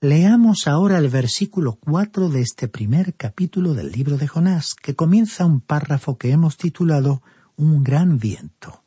Leamos 0.00 0.68
ahora 0.68 0.98
el 0.98 1.08
versículo 1.08 1.74
cuatro 1.74 2.28
de 2.28 2.40
este 2.40 2.68
primer 2.68 3.16
capítulo 3.16 3.74
del 3.74 3.90
libro 3.90 4.16
de 4.16 4.28
Jonás, 4.28 4.76
que 4.76 4.94
comienza 4.94 5.44
un 5.44 5.60
párrafo 5.60 6.18
que 6.18 6.30
hemos 6.30 6.56
titulado 6.56 7.20
Un 7.56 7.82
gran 7.82 8.18
viento. 8.18 8.84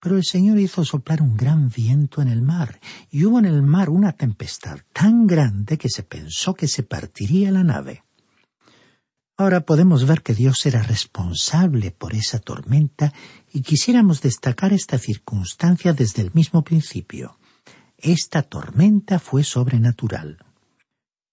Pero 0.00 0.16
el 0.16 0.24
Señor 0.24 0.58
hizo 0.58 0.82
soplar 0.82 1.20
un 1.20 1.36
gran 1.36 1.68
viento 1.68 2.22
en 2.22 2.28
el 2.28 2.40
mar, 2.40 2.80
y 3.10 3.26
hubo 3.26 3.38
en 3.38 3.44
el 3.44 3.60
mar 3.60 3.90
una 3.90 4.12
tempestad 4.12 4.78
tan 4.94 5.26
grande 5.26 5.76
que 5.76 5.90
se 5.90 6.04
pensó 6.04 6.54
que 6.54 6.68
se 6.68 6.84
partiría 6.84 7.52
la 7.52 7.64
nave. 7.64 8.05
Ahora 9.38 9.60
podemos 9.60 10.06
ver 10.06 10.22
que 10.22 10.32
Dios 10.32 10.64
era 10.64 10.82
responsable 10.82 11.90
por 11.90 12.14
esa 12.14 12.38
tormenta 12.38 13.12
y 13.52 13.60
quisiéramos 13.60 14.22
destacar 14.22 14.72
esta 14.72 14.98
circunstancia 14.98 15.92
desde 15.92 16.22
el 16.22 16.30
mismo 16.32 16.64
principio. 16.64 17.38
Esta 17.98 18.42
tormenta 18.42 19.18
fue 19.18 19.44
sobrenatural. 19.44 20.38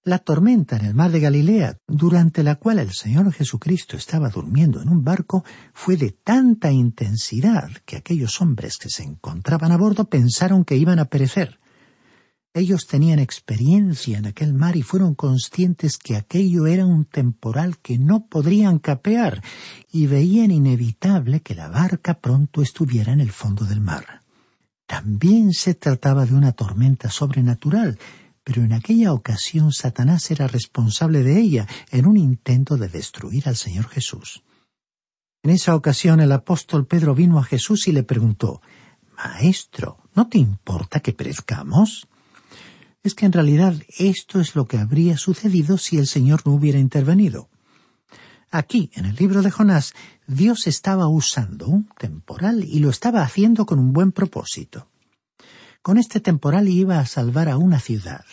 La 0.04 0.20
tormenta 0.20 0.76
en 0.76 0.84
el 0.84 0.94
mar 0.94 1.12
de 1.12 1.22
Galilea, 1.22 1.78
durante 1.88 2.44
la 2.44 2.56
cual 2.56 2.80
el 2.80 2.92
Señor 2.92 3.32
Jesucristo 3.32 3.96
estaba 3.96 4.28
durmiendo 4.28 4.82
en 4.82 4.90
un 4.90 5.02
barco, 5.02 5.46
fue 5.74 5.96
de 5.96 6.12
tanta 6.12 6.74
intensidad 6.74 7.72
que 7.86 7.96
aquellos 7.96 8.42
hombres 8.42 8.78
que 8.78 8.90
se 8.90 9.04
encontraban 9.04 9.72
a 9.72 9.78
bordo 9.78 10.10
pensaron 10.10 10.66
que 10.66 10.76
iban 10.76 11.00
a 11.00 11.06
perecer. 11.06 11.58
Ellos 12.56 12.86
tenían 12.86 13.18
experiencia 13.18 14.20
en 14.20 14.28
aquel 14.28 14.54
mar 14.54 14.76
y 14.76 14.84
fueron 14.84 15.16
conscientes 15.16 15.98
que 15.98 16.16
aquello 16.16 16.68
era 16.68 16.86
un 16.86 17.06
temporal 17.06 17.80
que 17.80 17.98
no 17.98 18.28
podrían 18.28 18.78
capear 18.78 19.42
y 19.92 20.06
veían 20.06 20.52
inevitable 20.52 21.42
que 21.42 21.56
la 21.56 21.68
barca 21.68 22.20
pronto 22.20 22.62
estuviera 22.62 23.12
en 23.12 23.22
el 23.22 23.32
fondo 23.32 23.66
del 23.66 23.82
mar. 23.82 24.22
También 24.86 25.54
se 25.54 25.74
trataba 25.74 26.28
de 26.28 26.36
una 26.36 26.52
tormenta 26.52 27.10
sobrenatural, 27.10 27.98
pero 28.44 28.62
en 28.62 28.74
aquella 28.74 29.14
ocasión 29.14 29.72
Satanás 29.72 30.30
era 30.30 30.48
responsable 30.48 31.24
de 31.24 31.40
ella 31.40 31.68
en 31.90 32.06
un 32.06 32.18
intento 32.18 32.78
de 32.78 32.88
destruir 32.88 33.48
al 33.48 33.56
Señor 33.56 33.88
Jesús. 33.88 34.44
En 35.42 35.50
esa 35.50 35.76
ocasión 35.76 36.20
el 36.20 36.32
apóstol 36.32 36.86
Pedro 36.86 37.16
vino 37.16 37.40
a 37.40 37.44
Jesús 37.44 37.88
y 37.88 37.94
le 37.94 38.04
preguntó 38.04 38.62
Maestro, 39.18 39.98
¿no 40.14 40.28
te 40.28 40.38
importa 40.38 41.00
que 41.00 41.14
perezcamos? 41.14 42.08
Es 43.04 43.16
que 43.16 43.26
en 43.26 43.34
realidad 43.34 43.76
esto 43.98 44.40
es 44.40 44.56
lo 44.56 44.66
que 44.66 44.78
habría 44.78 45.18
sucedido 45.18 45.78
si 45.78 45.98
el 45.98 46.08
Señor 46.08 46.42
no 46.46 46.54
hubiera 46.54 46.80
intervenido. 46.80 47.50
Aquí, 48.50 48.92
en 48.94 49.06
el 49.06 49.16
libro 49.16 49.42
de 49.42 49.52
Jonás, 49.52 49.94
Dios 50.26 50.68
estaba 50.68 51.08
usando 51.08 51.68
un 51.68 51.90
temporal 51.98 52.64
y 52.64 52.80
lo 52.80 52.90
estaba 52.90 53.24
haciendo 53.24 53.66
con 53.66 53.80
un 53.80 53.92
buen 53.92 54.12
propósito. 54.12 54.90
Con 55.82 55.98
este 55.98 56.22
temporal 56.22 56.70
iba 56.70 57.00
a 57.00 57.06
salvar 57.06 57.50
a 57.50 57.58
una 57.58 57.80
ciudad, 57.80 58.24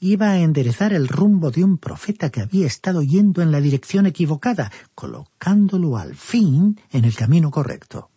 iba 0.00 0.30
a 0.30 0.38
enderezar 0.40 0.92
el 0.92 1.06
rumbo 1.06 1.52
de 1.52 1.62
un 1.62 1.78
profeta 1.78 2.30
que 2.30 2.40
había 2.40 2.66
estado 2.66 3.02
yendo 3.02 3.40
en 3.40 3.52
la 3.52 3.60
dirección 3.60 4.06
equivocada, 4.06 4.72
colocándolo 4.96 5.96
al 5.96 6.16
fin 6.16 6.80
en 6.90 7.04
el 7.04 7.14
camino 7.14 7.52
correcto. 7.52 8.10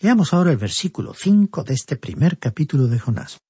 Leamos 0.00 0.32
ahora 0.32 0.50
el 0.50 0.56
versículo 0.56 1.14
cinco 1.14 1.62
de 1.62 1.74
este 1.74 1.96
primer 1.96 2.38
capítulo 2.38 2.88
de 2.88 2.98
Jonás 2.98 3.43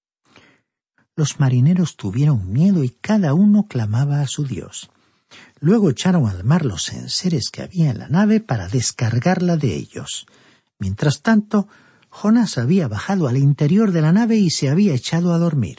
los 1.16 1.38
marineros 1.38 1.96
tuvieron 1.96 2.52
miedo 2.52 2.82
y 2.84 2.90
cada 2.90 3.34
uno 3.34 3.66
clamaba 3.68 4.20
a 4.20 4.26
su 4.26 4.44
Dios. 4.44 4.90
Luego 5.60 5.90
echaron 5.90 6.26
al 6.26 6.44
mar 6.44 6.64
los 6.64 6.92
enseres 6.92 7.50
que 7.50 7.62
había 7.62 7.90
en 7.90 7.98
la 7.98 8.08
nave 8.08 8.40
para 8.40 8.68
descargarla 8.68 9.56
de 9.56 9.74
ellos. 9.74 10.26
Mientras 10.78 11.22
tanto, 11.22 11.68
Jonás 12.10 12.58
había 12.58 12.88
bajado 12.88 13.28
al 13.28 13.36
interior 13.36 13.92
de 13.92 14.02
la 14.02 14.12
nave 14.12 14.36
y 14.36 14.50
se 14.50 14.68
había 14.68 14.94
echado 14.94 15.32
a 15.32 15.38
dormir. 15.38 15.78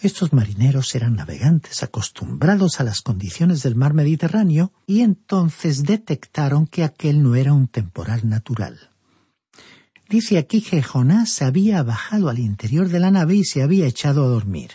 Estos 0.00 0.32
marineros 0.34 0.94
eran 0.94 1.16
navegantes 1.16 1.82
acostumbrados 1.82 2.80
a 2.80 2.84
las 2.84 3.00
condiciones 3.00 3.62
del 3.62 3.76
mar 3.76 3.94
Mediterráneo 3.94 4.72
y 4.86 5.00
entonces 5.00 5.84
detectaron 5.84 6.66
que 6.66 6.84
aquel 6.84 7.22
no 7.22 7.34
era 7.34 7.54
un 7.54 7.68
temporal 7.68 8.28
natural. 8.28 8.90
Dice 10.08 10.38
aquí 10.38 10.62
que 10.62 10.82
Jonás 10.82 11.42
había 11.42 11.82
bajado 11.82 12.28
al 12.28 12.38
interior 12.38 12.88
de 12.88 13.00
la 13.00 13.10
nave 13.10 13.34
y 13.36 13.44
se 13.44 13.62
había 13.62 13.86
echado 13.86 14.24
a 14.24 14.28
dormir. 14.28 14.70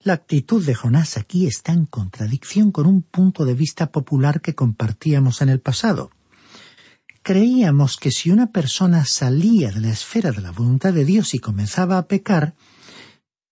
La 0.00 0.14
actitud 0.14 0.64
de 0.64 0.74
Jonás 0.74 1.18
aquí 1.18 1.46
está 1.46 1.72
en 1.72 1.84
contradicción 1.84 2.72
con 2.72 2.86
un 2.86 3.02
punto 3.02 3.44
de 3.44 3.52
vista 3.52 3.90
popular 3.92 4.40
que 4.40 4.54
compartíamos 4.54 5.42
en 5.42 5.50
el 5.50 5.60
pasado. 5.60 6.10
Creíamos 7.22 7.98
que 7.98 8.10
si 8.10 8.30
una 8.30 8.50
persona 8.50 9.04
salía 9.04 9.70
de 9.70 9.80
la 9.80 9.90
esfera 9.90 10.30
de 10.30 10.40
la 10.40 10.50
voluntad 10.50 10.94
de 10.94 11.04
Dios 11.04 11.34
y 11.34 11.40
comenzaba 11.40 11.98
a 11.98 12.06
pecar, 12.06 12.54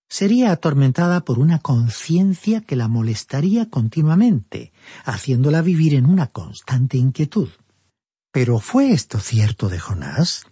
sería 0.08 0.50
atormentada 0.50 1.26
por 1.26 1.38
una 1.38 1.58
conciencia 1.58 2.62
que 2.62 2.76
la 2.76 2.88
molestaría 2.88 3.68
continuamente, 3.68 4.72
haciéndola 5.04 5.60
vivir 5.60 5.94
en 5.94 6.06
una 6.06 6.28
constante 6.28 6.96
inquietud. 6.96 7.50
Pero 8.32 8.60
¿fue 8.60 8.92
esto 8.92 9.18
cierto 9.18 9.68
de 9.68 9.78
Jonás? 9.78 10.46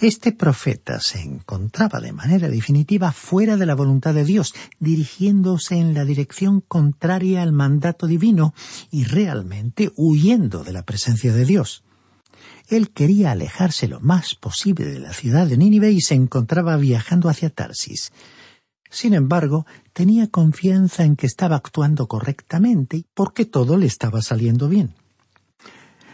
Este 0.00 0.32
profeta 0.32 0.98
se 0.98 1.20
encontraba 1.20 2.00
de 2.00 2.14
manera 2.14 2.48
definitiva 2.48 3.12
fuera 3.12 3.58
de 3.58 3.66
la 3.66 3.74
voluntad 3.74 4.14
de 4.14 4.24
Dios, 4.24 4.54
dirigiéndose 4.78 5.76
en 5.76 5.92
la 5.92 6.06
dirección 6.06 6.62
contraria 6.62 7.42
al 7.42 7.52
mandato 7.52 8.06
divino 8.06 8.54
y 8.90 9.04
realmente 9.04 9.92
huyendo 9.96 10.64
de 10.64 10.72
la 10.72 10.84
presencia 10.84 11.34
de 11.34 11.44
Dios. 11.44 11.84
Él 12.68 12.92
quería 12.92 13.32
alejarse 13.32 13.88
lo 13.88 14.00
más 14.00 14.34
posible 14.34 14.86
de 14.86 15.00
la 15.00 15.12
ciudad 15.12 15.46
de 15.46 15.58
Nínive 15.58 15.90
y 15.90 16.00
se 16.00 16.14
encontraba 16.14 16.78
viajando 16.78 17.28
hacia 17.28 17.50
Tarsis. 17.50 18.10
Sin 18.88 19.12
embargo, 19.12 19.66
tenía 19.92 20.28
confianza 20.28 21.04
en 21.04 21.14
que 21.14 21.26
estaba 21.26 21.56
actuando 21.56 22.08
correctamente 22.08 23.04
porque 23.12 23.44
todo 23.44 23.76
le 23.76 23.84
estaba 23.84 24.22
saliendo 24.22 24.66
bien. 24.66 24.94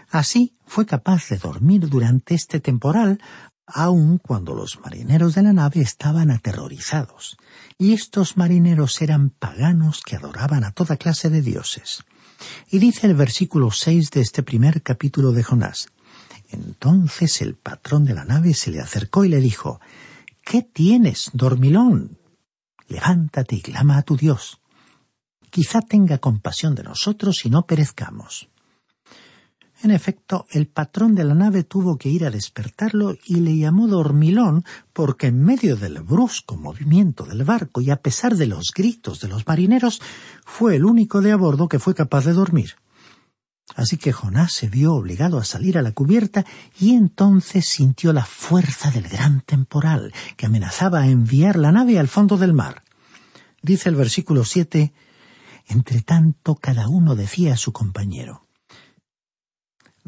Así 0.09 0.57
fue 0.67 0.87
capaz 0.87 1.29
de 1.29 1.37
dormir 1.37 1.89
durante 1.89 2.35
este 2.35 2.59
temporal 2.59 3.21
aun 3.67 4.19
cuando 4.19 4.55
los 4.55 4.81
marineros 4.81 5.35
de 5.35 5.43
la 5.43 5.53
nave 5.53 5.81
estaban 5.81 6.31
aterrorizados, 6.31 7.37
y 7.79 7.93
estos 7.93 8.37
marineros 8.37 9.03
eran 9.03 9.31
paganos 9.31 10.03
que 10.03 10.17
adoraban 10.17 10.65
a 10.65 10.73
toda 10.73 10.97
clase 10.97 11.31
de 11.31 11.43
dioses. 11.43 12.05
Y 12.71 12.79
dice 12.79 13.07
el 13.07 13.15
versículo 13.15 13.71
seis 13.71 14.11
de 14.11 14.21
este 14.21 14.43
primer 14.43 14.83
capítulo 14.83 15.33
de 15.33 15.43
Jonás. 15.43 15.89
Entonces 16.51 17.43
el 17.43 17.55
patrón 17.55 18.05
de 18.05 18.15
la 18.15 18.25
nave 18.25 18.55
se 18.55 18.71
le 18.71 18.81
acercó 18.81 19.25
y 19.25 19.29
le 19.29 19.41
dijo 19.41 19.81
¿Qué 20.45 20.63
tienes, 20.63 21.31
dormilón? 21.33 22.19
Levántate 22.89 23.57
y 23.57 23.63
clama 23.63 23.99
a 23.99 24.03
tu 24.03 24.17
Dios. 24.17 24.61
Quizá 25.51 25.81
tenga 25.81 26.19
compasión 26.19 26.75
de 26.75 26.85
nosotros 26.85 27.45
y 27.45 27.51
no 27.51 27.67
perezcamos. 27.67 28.49
En 29.83 29.91
efecto, 29.91 30.47
el 30.51 30.69
patrón 30.69 31.15
de 31.15 31.25
la 31.25 31.35
nave 31.35 31.63
tuvo 31.63 31.99
que 31.99 32.09
ir 32.09 32.25
a 32.25 32.31
despertarlo 32.31 33.15
y 33.27 33.37
le 33.41 33.57
llamó 33.59 33.87
dormilón 33.87 34.65
porque 34.95 35.27
en 35.27 35.43
medio 35.43 35.77
del 35.77 36.03
brusco 36.03 36.57
movimiento 36.57 37.25
del 37.25 37.45
barco 37.45 37.83
y 37.83 37.91
a 37.91 37.97
pesar 37.97 38.37
de 38.37 38.47
los 38.47 38.73
gritos 38.75 39.21
de 39.21 39.29
los 39.29 39.47
marineros, 39.47 40.01
fue 40.45 40.77
el 40.77 40.85
único 40.85 41.21
de 41.21 41.33
a 41.33 41.37
bordo 41.37 41.69
que 41.69 41.79
fue 41.79 41.95
capaz 41.95 42.25
de 42.25 42.33
dormir. 42.33 42.77
Así 43.75 43.99
que 43.99 44.13
Jonás 44.13 44.53
se 44.53 44.69
vio 44.69 44.95
obligado 44.95 45.39
a 45.39 45.45
salir 45.45 45.77
a 45.77 45.83
la 45.83 45.93
cubierta 45.93 46.47
y 46.79 46.95
entonces 46.95 47.67
sintió 47.67 48.15
la 48.15 48.25
fuerza 48.25 48.91
del 48.91 49.09
gran 49.09 49.43
temporal 49.43 50.15
que 50.37 50.47
amenazaba 50.47 51.01
a 51.01 51.09
enviar 51.09 51.57
la 51.57 51.73
nave 51.73 51.99
al 51.99 52.09
fondo 52.09 52.39
del 52.39 52.55
mar. 52.55 52.83
Dice 53.61 53.91
el 53.91 53.97
versículo 53.97 54.45
siete 54.45 54.95
Entre 55.69 56.01
tanto 56.01 56.55
cada 56.55 56.89
uno 56.89 57.15
decía 57.15 57.55
a 57.55 57.57
su 57.59 57.73
compañero 57.73 58.46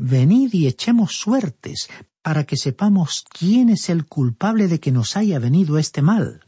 Venid 0.01 0.55
y 0.55 0.69
echemos 0.69 1.17
suertes, 1.19 1.89
para 2.23 2.45
que 2.45 2.57
sepamos 2.57 3.25
quién 3.37 3.69
es 3.69 3.89
el 3.91 4.07
culpable 4.07 4.69
de 4.69 4.79
que 4.79 4.93
nos 4.93 5.17
haya 5.17 5.41
venido 5.41 5.77
este 5.77 6.03
mal. 6.03 6.47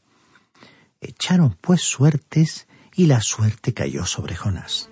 Echaron 1.01 1.57
pues 1.61 1.81
suertes, 1.81 2.69
y 2.95 3.07
la 3.07 3.21
suerte 3.21 3.75
cayó 3.75 4.07
sobre 4.07 4.37
Jonás. 4.37 4.90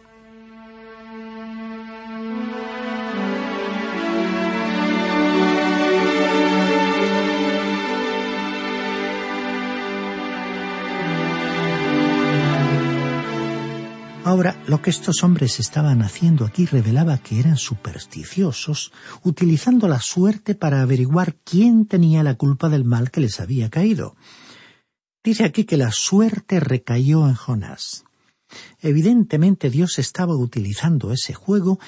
Ahora, 14.25 14.63
lo 14.67 14.83
que 14.83 14.91
estos 14.91 15.23
hombres 15.23 15.59
estaban 15.59 16.03
haciendo 16.03 16.45
aquí 16.45 16.67
revelaba 16.67 17.19
que 17.19 17.41
eran 17.41 17.57
supersticiosos, 17.57 18.93
utilizando 19.23 19.89
la 19.89 20.01
suerte 20.01 20.55
para 20.55 20.83
averiguar 20.83 21.37
quién 21.45 21.87
tenía 21.87 22.23
la 22.23 22.35
culpa 22.35 22.69
del 22.69 22.85
mal 22.85 23.11
que 23.11 23.21
les 23.21 23.41
había 23.41 23.71
caído. 23.71 24.17
Dice 25.25 25.45
aquí 25.45 25.65
que 25.65 25.77
la 25.77 25.93
suerte 25.93 26.61
recayó 26.61 27.27
en 27.27 27.35
Jonás. 27.35 28.05
Evidentemente 28.81 29.71
Dios 29.71 29.99
estaba 29.99 30.37
utilizando 30.37 31.13
ese 31.13 31.33
juego, 31.33 31.79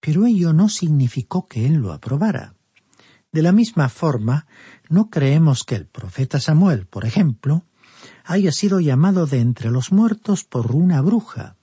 pero 0.00 0.26
ello 0.26 0.52
no 0.52 0.68
significó 0.68 1.46
que 1.46 1.66
él 1.66 1.74
lo 1.74 1.92
aprobara. 1.92 2.54
De 3.32 3.42
la 3.42 3.52
misma 3.52 3.88
forma, 3.88 4.46
no 4.88 5.10
creemos 5.10 5.64
que 5.64 5.74
el 5.74 5.86
profeta 5.86 6.38
Samuel, 6.40 6.86
por 6.86 7.04
ejemplo, 7.04 7.64
haya 8.24 8.52
sido 8.52 8.78
llamado 8.80 9.26
de 9.26 9.40
entre 9.40 9.70
los 9.70 9.92
muertos 9.92 10.44
por 10.44 10.72
una 10.72 11.00
bruja, 11.02 11.57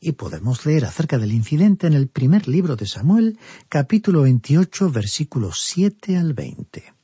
y 0.00 0.12
podemos 0.12 0.66
leer 0.66 0.84
acerca 0.84 1.18
del 1.18 1.32
incidente 1.32 1.86
en 1.86 1.94
el 1.94 2.08
primer 2.08 2.48
libro 2.48 2.76
de 2.76 2.86
Samuel, 2.86 3.38
capítulo 3.68 4.22
28, 4.22 4.90
versículos 4.90 5.60
7 5.64 6.16
al 6.16 6.34
20. 6.34 6.94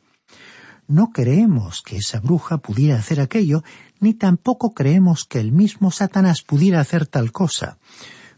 No 0.89 1.11
creemos 1.11 1.83
que 1.83 1.97
esa 1.97 2.21
bruja 2.21 2.59
pudiera 2.59 2.99
hacer 2.99 3.21
aquello, 3.21 3.63
ni 4.01 4.15
tampoco 4.15 4.75
creemos 4.75 5.25
que 5.25 5.41
el 5.41 5.53
mismo 5.53 5.91
Satanás 5.91 6.43
pudiera 6.43 6.81
hacer 6.81 7.07
tal 7.07 7.33
cosa. 7.33 7.79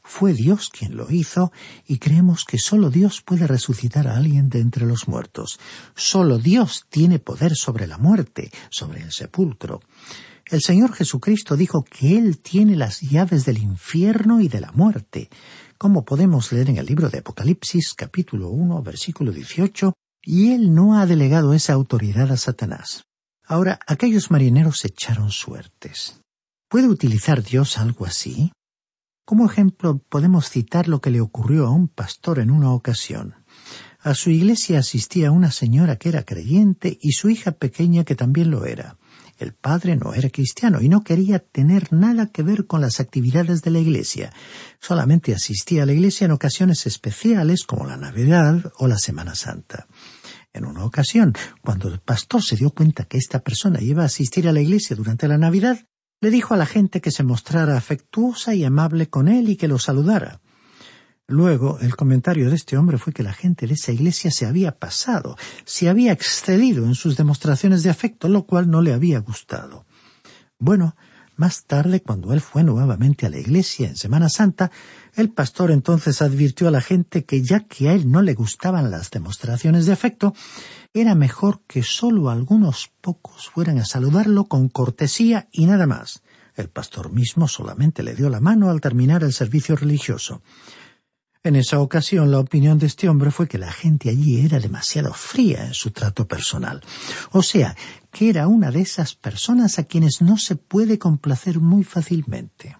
Fue 0.06 0.34
Dios 0.34 0.68
quien 0.68 0.96
lo 0.96 1.10
hizo, 1.10 1.50
y 1.86 1.98
creemos 1.98 2.44
que 2.44 2.58
sólo 2.58 2.90
Dios 2.90 3.22
puede 3.22 3.46
resucitar 3.46 4.06
a 4.06 4.16
alguien 4.16 4.50
de 4.50 4.60
entre 4.60 4.84
los 4.84 5.08
muertos. 5.08 5.58
Sólo 5.96 6.38
Dios 6.38 6.84
tiene 6.90 7.18
poder 7.18 7.56
sobre 7.56 7.86
la 7.86 7.96
muerte, 7.96 8.52
sobre 8.68 9.00
el 9.00 9.12
sepulcro. 9.12 9.80
El 10.50 10.60
Señor 10.60 10.92
Jesucristo 10.92 11.56
dijo 11.56 11.84
que 11.84 12.18
Él 12.18 12.38
tiene 12.38 12.76
las 12.76 13.00
llaves 13.00 13.46
del 13.46 13.58
infierno 13.58 14.42
y 14.42 14.48
de 14.48 14.60
la 14.60 14.72
muerte, 14.72 15.30
como 15.78 16.04
podemos 16.04 16.52
leer 16.52 16.68
en 16.68 16.76
el 16.76 16.84
libro 16.84 17.08
de 17.08 17.18
Apocalipsis 17.18 17.94
capítulo 17.94 18.50
1 18.50 18.82
versículo 18.82 19.32
18, 19.32 19.94
y 20.22 20.52
Él 20.52 20.74
no 20.74 20.98
ha 20.98 21.06
delegado 21.06 21.54
esa 21.54 21.72
autoridad 21.72 22.30
a 22.30 22.36
Satanás. 22.36 23.04
Ahora, 23.46 23.80
aquellos 23.86 24.30
marineros 24.30 24.84
echaron 24.84 25.30
suertes. 25.30 26.20
¿Puede 26.68 26.88
utilizar 26.88 27.42
Dios 27.42 27.78
algo 27.78 28.04
así? 28.04 28.52
Como 29.24 29.46
ejemplo, 29.46 29.96
podemos 29.96 30.50
citar 30.50 30.88
lo 30.88 31.00
que 31.00 31.10
le 31.10 31.22
ocurrió 31.22 31.66
a 31.66 31.70
un 31.70 31.88
pastor 31.88 32.38
en 32.38 32.50
una 32.50 32.70
ocasión. 32.70 33.34
A 33.98 34.14
su 34.14 34.28
iglesia 34.28 34.80
asistía 34.80 35.30
una 35.30 35.50
señora 35.50 35.96
que 35.96 36.10
era 36.10 36.24
creyente 36.24 36.98
y 37.00 37.12
su 37.12 37.30
hija 37.30 37.52
pequeña 37.52 38.04
que 38.04 38.14
también 38.14 38.50
lo 38.50 38.66
era. 38.66 38.98
El 39.38 39.52
padre 39.52 39.96
no 39.96 40.14
era 40.14 40.30
cristiano 40.30 40.80
y 40.80 40.88
no 40.88 41.02
quería 41.02 41.38
tener 41.38 41.92
nada 41.92 42.30
que 42.30 42.42
ver 42.42 42.66
con 42.66 42.80
las 42.80 43.00
actividades 43.00 43.62
de 43.62 43.70
la 43.70 43.80
iglesia. 43.80 44.32
Solamente 44.80 45.34
asistía 45.34 45.82
a 45.82 45.86
la 45.86 45.92
iglesia 45.92 46.26
en 46.26 46.30
ocasiones 46.30 46.86
especiales 46.86 47.64
como 47.64 47.86
la 47.86 47.96
Navidad 47.96 48.72
o 48.78 48.86
la 48.86 48.98
Semana 48.98 49.34
Santa. 49.34 49.86
En 50.52 50.64
una 50.64 50.84
ocasión, 50.84 51.34
cuando 51.62 51.88
el 51.88 51.98
pastor 52.00 52.42
se 52.42 52.56
dio 52.56 52.70
cuenta 52.70 53.04
que 53.04 53.18
esta 53.18 53.40
persona 53.40 53.80
iba 53.82 54.04
a 54.04 54.06
asistir 54.06 54.46
a 54.48 54.52
la 54.52 54.60
iglesia 54.60 54.94
durante 54.94 55.26
la 55.26 55.36
Navidad, 55.36 55.80
le 56.20 56.30
dijo 56.30 56.54
a 56.54 56.56
la 56.56 56.66
gente 56.66 57.00
que 57.00 57.10
se 57.10 57.24
mostrara 57.24 57.76
afectuosa 57.76 58.54
y 58.54 58.64
amable 58.64 59.08
con 59.10 59.26
él 59.26 59.48
y 59.48 59.56
que 59.56 59.68
lo 59.68 59.80
saludara. 59.80 60.40
Luego, 61.26 61.78
el 61.80 61.96
comentario 61.96 62.50
de 62.50 62.56
este 62.56 62.76
hombre 62.76 62.98
fue 62.98 63.14
que 63.14 63.22
la 63.22 63.32
gente 63.32 63.66
de 63.66 63.74
esa 63.74 63.92
iglesia 63.92 64.30
se 64.30 64.44
había 64.44 64.78
pasado, 64.78 65.36
se 65.64 65.88
había 65.88 66.12
excedido 66.12 66.84
en 66.84 66.94
sus 66.94 67.16
demostraciones 67.16 67.82
de 67.82 67.90
afecto, 67.90 68.28
lo 68.28 68.44
cual 68.44 68.70
no 68.70 68.82
le 68.82 68.92
había 68.92 69.20
gustado. 69.20 69.86
Bueno, 70.58 70.96
más 71.36 71.64
tarde, 71.64 72.00
cuando 72.00 72.32
él 72.32 72.40
fue 72.40 72.62
nuevamente 72.62 73.26
a 73.26 73.30
la 73.30 73.38
iglesia 73.38 73.88
en 73.88 73.96
Semana 73.96 74.28
Santa, 74.28 74.70
el 75.14 75.30
pastor 75.30 75.70
entonces 75.70 76.22
advirtió 76.22 76.68
a 76.68 76.70
la 76.70 76.80
gente 76.80 77.24
que 77.24 77.42
ya 77.42 77.60
que 77.60 77.88
a 77.88 77.94
él 77.94 78.10
no 78.10 78.22
le 78.22 78.34
gustaban 78.34 78.90
las 78.90 79.10
demostraciones 79.10 79.86
de 79.86 79.92
afecto, 79.92 80.34
era 80.92 81.14
mejor 81.14 81.62
que 81.66 81.82
sólo 81.82 82.30
algunos 82.30 82.92
pocos 83.00 83.48
fueran 83.48 83.78
a 83.78 83.84
saludarlo 83.84 84.44
con 84.44 84.68
cortesía 84.68 85.48
y 85.50 85.66
nada 85.66 85.86
más. 85.86 86.22
El 86.54 86.68
pastor 86.68 87.10
mismo 87.10 87.48
solamente 87.48 88.04
le 88.04 88.14
dio 88.14 88.28
la 88.28 88.38
mano 88.38 88.70
al 88.70 88.80
terminar 88.80 89.24
el 89.24 89.32
servicio 89.32 89.74
religioso. 89.74 90.40
En 91.46 91.56
esa 91.56 91.78
ocasión 91.78 92.30
la 92.30 92.38
opinión 92.38 92.78
de 92.78 92.86
este 92.86 93.06
hombre 93.06 93.30
fue 93.30 93.46
que 93.46 93.58
la 93.58 93.70
gente 93.70 94.08
allí 94.08 94.40
era 94.40 94.58
demasiado 94.58 95.12
fría 95.12 95.66
en 95.66 95.74
su 95.74 95.90
trato 95.90 96.26
personal. 96.26 96.80
O 97.32 97.42
sea, 97.42 97.76
que 98.10 98.30
era 98.30 98.48
una 98.48 98.70
de 98.70 98.80
esas 98.80 99.14
personas 99.14 99.78
a 99.78 99.84
quienes 99.84 100.22
no 100.22 100.38
se 100.38 100.56
puede 100.56 100.98
complacer 100.98 101.60
muy 101.60 101.84
fácilmente. 101.84 102.78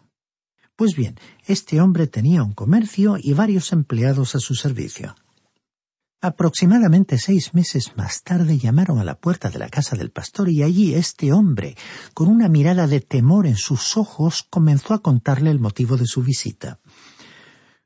Pues 0.76 0.96
bien, 0.96 1.20
este 1.46 1.78
hombre 1.82 2.06
tenía 2.06 2.42
un 2.42 2.54
comercio 2.54 3.18
y 3.20 3.34
varios 3.34 3.70
empleados 3.70 4.34
a 4.34 4.38
su 4.38 4.54
servicio. 4.54 5.14
Aproximadamente 6.22 7.18
seis 7.18 7.52
meses 7.52 7.98
más 7.98 8.22
tarde 8.22 8.56
llamaron 8.56 8.98
a 8.98 9.04
la 9.04 9.16
puerta 9.16 9.50
de 9.50 9.58
la 9.58 9.68
casa 9.68 9.94
del 9.94 10.10
pastor 10.10 10.48
y 10.48 10.62
allí 10.62 10.94
este 10.94 11.34
hombre, 11.34 11.76
con 12.14 12.28
una 12.28 12.48
mirada 12.48 12.86
de 12.86 13.02
temor 13.02 13.46
en 13.46 13.56
sus 13.56 13.98
ojos, 13.98 14.46
comenzó 14.48 14.94
a 14.94 15.02
contarle 15.02 15.50
el 15.50 15.60
motivo 15.60 15.98
de 15.98 16.06
su 16.06 16.22
visita. 16.22 16.80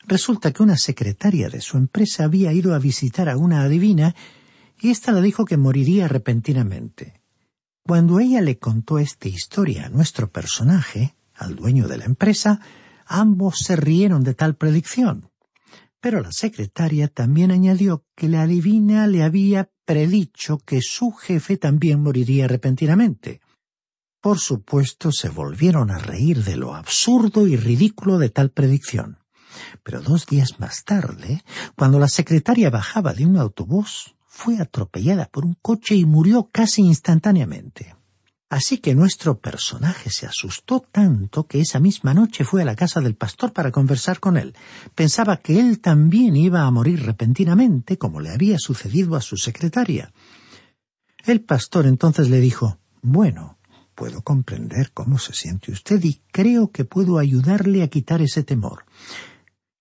Resulta 0.09 0.53
que 0.53 0.63
una 0.63 0.79
secretaria 0.79 1.51
de 1.51 1.61
su 1.61 1.77
empresa 1.77 2.25
había 2.25 2.51
ido 2.55 2.75
a 2.75 2.79
visitar 2.79 3.29
a 3.29 3.37
una 3.37 3.61
adivina 3.61 4.15
y 4.81 4.89
ésta 4.89 5.13
le 5.13 5.21
dijo 5.21 5.45
que 5.45 5.59
moriría 5.59 6.09
repentinamente. 6.09 7.21
Cuando 7.87 8.19
ella 8.19 8.41
le 8.41 8.59
contó 8.59 8.99
esta 8.99 9.29
historia 9.29 9.85
a 9.85 9.89
nuestro 9.91 10.33
personaje, 10.33 11.15
al 11.35 11.57
dueño 11.57 11.89
de 11.89 11.99
la 11.99 12.07
empresa, 12.07 12.59
ambos 13.05 13.59
se 13.59 13.77
rieron 13.77 14.25
de 14.25 14.33
tal 14.33 14.57
predicción. 14.57 15.31
Pero 16.01 16.23
la 16.23 16.33
secretaria 16.33 17.09
también 17.09 17.51
añadió 17.51 18.07
que 18.17 18.29
la 18.29 18.43
adivina 18.43 19.07
le 19.09 19.23
había 19.23 19.69
predicho 19.85 20.57
que 20.57 20.81
su 20.81 21.13
jefe 21.13 21.59
también 21.59 22.03
moriría 22.03 22.49
repentinamente. 22.49 23.43
Por 24.23 24.39
supuesto 24.39 25.13
se 25.13 25.29
volvieron 25.29 25.91
a 25.91 25.99
reír 25.99 26.45
de 26.45 26.57
lo 26.57 26.75
absurdo 26.75 27.47
y 27.47 27.57
ridículo 27.57 28.17
de 28.17 28.31
tal 28.31 28.51
predicción. 28.51 29.19
Pero 29.83 30.01
dos 30.01 30.27
días 30.27 30.59
más 30.59 30.85
tarde, 30.85 31.43
cuando 31.77 31.99
la 31.99 32.09
secretaria 32.09 32.71
bajaba 32.71 33.13
de 33.13 33.27
un 33.27 33.37
autobús, 33.37 34.15
fue 34.27 34.61
atropellada 34.61 35.27
por 35.27 35.45
un 35.45 35.55
coche 35.61 35.95
y 35.95 36.05
murió 36.05 36.49
casi 36.53 36.83
instantáneamente. 36.83 37.97
Así 38.51 38.79
que 38.79 38.95
nuestro 38.95 39.39
personaje 39.41 40.09
se 40.09 40.27
asustó 40.27 40.81
tanto 40.81 41.47
que 41.47 41.61
esa 41.61 41.81
misma 41.81 42.15
noche 42.15 42.45
fue 42.45 42.63
a 42.63 42.65
la 42.65 42.77
casa 42.77 43.01
del 43.01 43.15
pastor 43.15 43.53
para 43.53 43.71
conversar 43.71 44.21
con 44.21 44.39
él. 44.39 44.55
Pensaba 44.95 45.37
que 45.37 45.61
él 45.61 45.81
también 45.81 46.35
iba 46.35 46.63
a 46.63 46.71
morir 46.71 47.05
repentinamente, 47.05 47.99
como 47.99 48.21
le 48.21 48.31
había 48.31 48.59
sucedido 48.59 49.17
a 49.17 49.21
su 49.21 49.37
secretaria. 49.37 50.13
El 51.27 51.43
pastor 51.43 51.87
entonces 51.87 52.31
le 52.31 52.41
dijo 52.41 52.79
Bueno, 53.03 53.59
puedo 53.95 54.23
comprender 54.23 54.93
cómo 54.93 55.19
se 55.19 55.35
siente 55.35 55.71
usted 55.71 56.03
y 56.05 56.23
creo 56.33 56.71
que 56.71 56.87
puedo 56.87 57.19
ayudarle 57.19 57.83
a 57.83 57.89
quitar 57.89 58.23
ese 58.23 58.45
temor. 58.45 58.87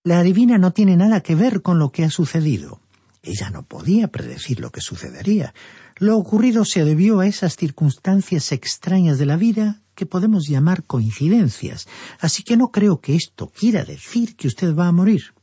La 0.08 0.20
adivina 0.20 0.58
no 0.58 0.72
tiene 0.72 0.96
nada 0.96 1.20
que 1.20 1.36
ver 1.36 1.62
con 1.62 1.80
lo 1.80 1.92
que 1.92 2.06
ha 2.06 2.10
sucedido. 2.10 2.80
Ella 3.24 3.50
no 3.50 3.64
podía 3.64 4.08
predecir 4.08 4.62
lo 4.62 4.72
que 4.72 4.80
sucedería. 4.80 5.54
Lo 5.98 6.16
ocurrido 6.16 6.64
se 6.64 6.86
debió 6.86 7.20
a 7.20 7.28
esas 7.28 7.58
circunstancias 7.58 8.54
extrañas 8.54 9.18
de 9.18 9.26
la 9.26 9.36
vida 9.36 9.82
que 9.96 10.06
podemos 10.06 10.48
llamar 10.48 10.86
coincidencias, 10.86 11.90
así 12.22 12.44
que 12.44 12.56
no 12.56 12.72
creo 12.72 13.02
que 13.02 13.18
esto 13.18 13.52
quiera 13.52 13.84
decir 13.84 14.38
que 14.38 14.48
usted 14.48 14.74
va 14.74 14.88
a 14.88 14.94
morir. 14.94 15.34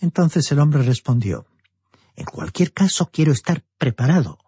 Entonces 0.00 0.52
el 0.52 0.60
hombre 0.60 0.84
respondió 0.84 1.44
En 2.14 2.26
cualquier 2.26 2.72
caso 2.72 3.10
quiero 3.12 3.32
estar 3.32 3.64
preparado. 3.76 4.38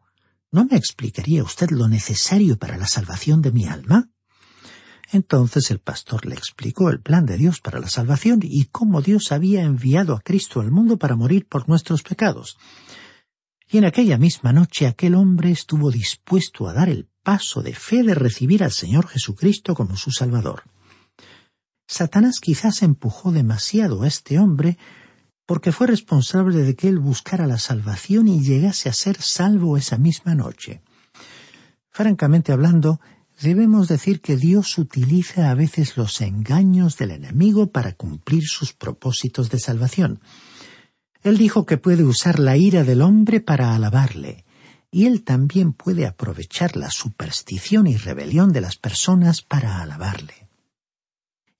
¿No 0.53 0.67
me 0.67 0.77
explicaría 0.77 1.43
usted 1.43 1.71
lo 1.71 1.89
necesario 1.89 2.57
para 2.59 2.79
la 2.79 2.87
salvación 2.87 3.43
de 3.43 3.51
mi 3.51 3.67
alma? 3.67 4.14
Entonces 5.15 5.71
el 5.71 5.79
pastor 5.79 6.27
le 6.27 6.35
explicó 6.35 6.91
el 6.91 7.01
plan 7.01 7.25
de 7.25 7.37
Dios 7.37 7.61
para 7.61 7.79
la 7.79 7.89
salvación 7.89 8.41
y 8.43 8.65
cómo 8.65 9.01
Dios 9.01 9.31
había 9.31 9.63
enviado 9.63 10.17
a 10.17 10.21
Cristo 10.21 10.61
al 10.61 10.73
mundo 10.73 10.99
para 10.99 11.15
morir 11.15 11.47
por 11.47 11.69
nuestros 11.69 12.03
pecados. 12.03 12.59
Y 13.71 13.79
en 13.79 13.85
aquella 13.85 14.19
misma 14.19 14.53
noche 14.53 14.89
aquel 14.89 15.15
hombre 15.15 15.53
estuvo 15.53 15.93
dispuesto 15.93 16.67
a 16.67 16.73
dar 16.73 16.89
el 16.89 17.07
paso 17.23 17.63
de 17.63 17.75
fe 17.75 18.03
de 18.03 18.17
recibir 18.17 18.65
al 18.65 18.73
Señor 18.73 19.07
Jesucristo 19.07 19.77
como 19.77 19.97
su 19.97 20.11
Salvador. 20.11 20.65
Satanás 21.87 22.41
quizás 22.41 22.83
empujó 22.83 23.31
demasiado 23.31 24.03
a 24.03 24.09
este 24.09 24.41
hombre 24.41 24.79
porque 25.47 25.71
fue 25.71 25.87
responsable 25.87 26.59
de 26.59 26.75
que 26.75 26.89
él 26.89 26.99
buscara 26.99 27.47
la 27.47 27.59
salvación 27.59 28.27
y 28.27 28.43
llegase 28.43 28.89
a 28.89 28.93
ser 28.93 29.23
salvo 29.23 29.77
esa 29.77 29.97
misma 29.97 30.35
noche. 30.35 30.83
Francamente 31.89 32.51
hablando, 32.51 32.99
debemos 33.41 33.89
decir 33.89 34.21
que 34.21 34.37
Dios 34.37 34.79
utiliza 34.79 35.51
a 35.51 35.55
veces 35.55 35.97
los 35.97 36.21
engaños 36.21 36.97
del 36.97 37.13
enemigo 37.13 37.71
para 37.71 37.93
cumplir 37.93 38.45
sus 38.47 38.73
propósitos 38.73 39.51
de 39.51 39.59
salvación. 39.59 40.21
Él 41.23 41.39
dijo 41.39 41.67
que 41.67 41.79
puede 41.79 42.05
usar 42.05 42.39
la 42.39 42.57
ira 42.57 42.85
del 42.85 43.01
hombre 43.03 43.41
para 43.41 43.75
alabarle, 43.75 44.45
y 44.91 45.07
él 45.07 45.25
también 45.25 45.73
puede 45.73 46.07
aprovechar 46.07 46.77
la 46.77 46.91
superstición 46.91 47.87
y 47.87 47.97
rebelión 47.97 48.53
de 48.53 48.61
las 48.61 48.77
personas 48.77 49.43
para 49.43 49.83
alabarle. 49.83 50.49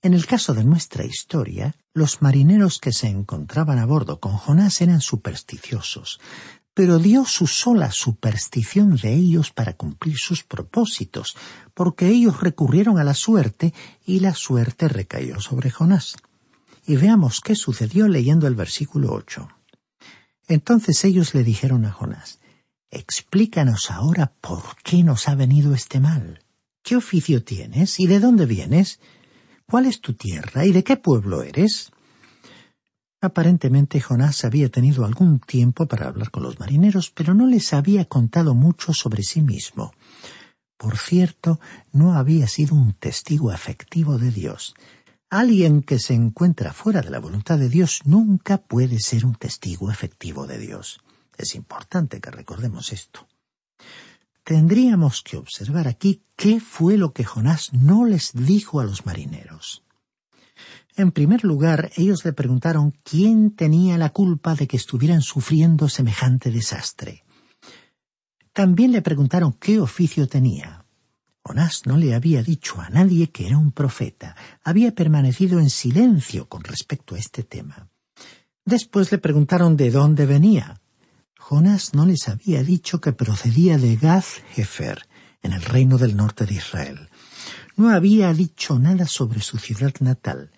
En 0.01 0.13
el 0.13 0.27
caso 0.27 0.53
de 0.53 0.63
nuestra 0.63 1.03
historia, 1.03 1.75
los 1.93 2.21
marineros 2.21 2.79
que 2.79 2.93
se 2.93 3.07
encontraban 3.07 3.79
a 3.79 3.85
bordo 3.85 4.19
con 4.19 4.33
Jonás 4.33 4.79
eran 4.81 5.01
supersticiosos, 5.01 6.19
pero 6.75 6.99
Dios 6.99 7.41
usó 7.41 7.73
la 7.73 7.89
superstición 7.89 8.97
de 8.97 9.13
ellos 9.13 9.49
para 9.49 9.73
cumplir 9.73 10.17
sus 10.17 10.43
propósitos, 10.43 11.35
porque 11.73 12.09
ellos 12.09 12.41
recurrieron 12.41 12.99
a 12.99 13.05
la 13.05 13.13
suerte 13.13 13.73
y 14.05 14.19
la 14.19 14.35
suerte 14.35 14.89
recayó 14.89 15.39
sobre 15.39 15.71
Jonás. 15.71 16.17
Y 16.85 16.97
veamos 16.97 17.39
qué 17.39 17.55
sucedió 17.55 18.09
leyendo 18.09 18.45
el 18.45 18.55
versículo 18.55 19.13
ocho. 19.13 19.47
Entonces 20.49 21.03
ellos 21.05 21.33
le 21.33 21.45
dijeron 21.45 21.85
a 21.85 21.93
Jonás, 21.93 22.39
Explícanos 22.91 23.89
ahora 23.89 24.33
por 24.41 24.75
qué 24.83 25.03
nos 25.03 25.29
ha 25.29 25.35
venido 25.35 25.73
este 25.73 26.01
mal. 26.01 26.43
¿Qué 26.83 26.97
oficio 26.97 27.41
tienes 27.41 28.01
y 28.01 28.07
de 28.07 28.19
dónde 28.19 28.45
vienes? 28.45 28.99
¿Cuál 29.65 29.85
es 29.85 30.01
tu 30.01 30.13
tierra 30.13 30.65
y 30.65 30.73
de 30.73 30.83
qué 30.83 30.97
pueblo 30.97 31.41
eres? 31.41 31.91
Aparentemente 33.25 33.99
Jonás 34.01 34.45
había 34.45 34.69
tenido 34.69 35.03
algún 35.03 35.39
tiempo 35.39 35.87
para 35.87 36.07
hablar 36.07 36.29
con 36.29 36.43
los 36.43 36.59
marineros, 36.59 37.09
pero 37.09 37.33
no 37.33 37.47
les 37.47 37.73
había 37.73 38.05
contado 38.05 38.53
mucho 38.53 38.93
sobre 38.93 39.23
sí 39.23 39.41
mismo. 39.41 39.93
Por 40.77 40.99
cierto, 40.99 41.59
no 41.91 42.13
había 42.13 42.47
sido 42.47 42.75
un 42.75 42.93
testigo 42.93 43.51
efectivo 43.51 44.19
de 44.19 44.29
Dios. 44.29 44.75
Alguien 45.31 45.81
que 45.81 45.97
se 45.97 46.13
encuentra 46.13 46.71
fuera 46.71 47.01
de 47.01 47.09
la 47.09 47.19
voluntad 47.19 47.57
de 47.57 47.67
Dios 47.67 48.01
nunca 48.05 48.59
puede 48.59 48.99
ser 48.99 49.25
un 49.25 49.33
testigo 49.33 49.89
efectivo 49.89 50.45
de 50.45 50.59
Dios. 50.59 51.01
Es 51.35 51.55
importante 51.55 52.21
que 52.21 52.29
recordemos 52.29 52.93
esto. 52.93 53.27
Tendríamos 54.43 55.23
que 55.23 55.37
observar 55.37 55.87
aquí 55.87 56.21
qué 56.35 56.59
fue 56.59 56.95
lo 56.95 57.11
que 57.11 57.23
Jonás 57.23 57.73
no 57.73 58.05
les 58.05 58.33
dijo 58.33 58.79
a 58.79 58.85
los 58.85 59.07
marineros. 59.07 59.84
En 60.97 61.11
primer 61.11 61.43
lugar, 61.43 61.91
ellos 61.97 62.23
le 62.23 62.31
preguntaron 62.31 62.93
quién 63.03 63.51
tenía 63.51 63.97
la 63.97 64.11
culpa 64.11 64.55
de 64.55 64.67
que 64.67 64.77
estuvieran 64.77 65.21
sufriendo 65.21 65.89
semejante 65.89 66.51
desastre. 66.51 67.25
También 68.53 68.93
le 68.93 69.01
preguntaron 69.01 69.51
qué 69.51 69.81
oficio 69.81 70.27
tenía. 70.27 70.85
Jonás 71.43 71.85
no 71.85 71.97
le 71.97 72.15
había 72.15 72.41
dicho 72.41 72.79
a 72.79 72.89
nadie 72.89 73.29
que 73.29 73.45
era 73.45 73.57
un 73.57 73.71
profeta, 73.71 74.35
había 74.63 74.95
permanecido 74.95 75.59
en 75.59 75.69
silencio 75.69 76.47
con 76.47 76.63
respecto 76.63 77.15
a 77.15 77.19
este 77.19 77.43
tema. 77.43 77.89
Después 78.63 79.11
le 79.11 79.17
preguntaron 79.17 79.75
de 79.75 79.91
dónde 79.91 80.25
venía. 80.25 80.81
Jonás 81.37 81.93
no 81.93 82.05
les 82.05 82.29
había 82.29 82.63
dicho 82.63 82.99
que 83.01 83.11
procedía 83.11 83.77
de 83.77 83.97
Gath-Hefer, 83.97 85.05
en 85.43 85.53
el 85.53 85.61
reino 85.61 85.99
del 85.99 86.15
norte 86.15 86.45
de 86.45 86.55
Israel. 86.55 87.09
No 87.75 87.89
había 87.89 88.33
dicho 88.33 88.79
nada 88.79 89.05
sobre 89.05 89.41
su 89.41 89.57
ciudad 89.57 89.93
natal. 89.99 90.49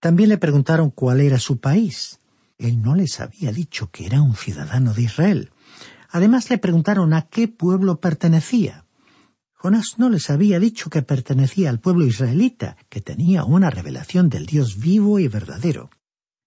También 0.00 0.28
le 0.28 0.38
preguntaron 0.38 0.90
cuál 0.90 1.20
era 1.20 1.38
su 1.38 1.58
país. 1.58 2.20
Él 2.58 2.82
no 2.82 2.94
les 2.94 3.20
había 3.20 3.52
dicho 3.52 3.90
que 3.90 4.06
era 4.06 4.22
un 4.22 4.36
ciudadano 4.36 4.94
de 4.94 5.02
Israel. 5.02 5.50
Además 6.10 6.50
le 6.50 6.58
preguntaron 6.58 7.12
a 7.12 7.22
qué 7.22 7.48
pueblo 7.48 8.00
pertenecía. 8.00 8.84
Jonás 9.52 9.94
no 9.98 10.08
les 10.08 10.30
había 10.30 10.60
dicho 10.60 10.88
que 10.88 11.02
pertenecía 11.02 11.68
al 11.68 11.80
pueblo 11.80 12.06
israelita, 12.06 12.76
que 12.88 13.00
tenía 13.00 13.44
una 13.44 13.70
revelación 13.70 14.28
del 14.28 14.46
Dios 14.46 14.78
vivo 14.78 15.18
y 15.18 15.26
verdadero. 15.26 15.90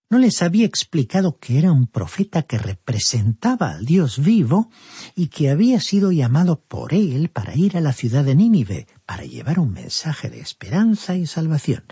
No 0.09 0.17
les 0.17 0.41
había 0.41 0.65
explicado 0.65 1.37
que 1.37 1.57
era 1.57 1.71
un 1.71 1.87
profeta 1.87 2.43
que 2.43 2.57
representaba 2.57 3.71
al 3.71 3.85
Dios 3.85 4.19
vivo 4.19 4.69
y 5.15 5.27
que 5.27 5.49
había 5.49 5.79
sido 5.79 6.11
llamado 6.11 6.59
por 6.59 6.93
él 6.93 7.29
para 7.29 7.55
ir 7.55 7.77
a 7.77 7.81
la 7.81 7.93
ciudad 7.93 8.25
de 8.25 8.35
Nínive, 8.35 8.87
para 9.05 9.23
llevar 9.23 9.59
un 9.59 9.71
mensaje 9.71 10.29
de 10.29 10.41
esperanza 10.41 11.15
y 11.15 11.27
salvación. 11.27 11.83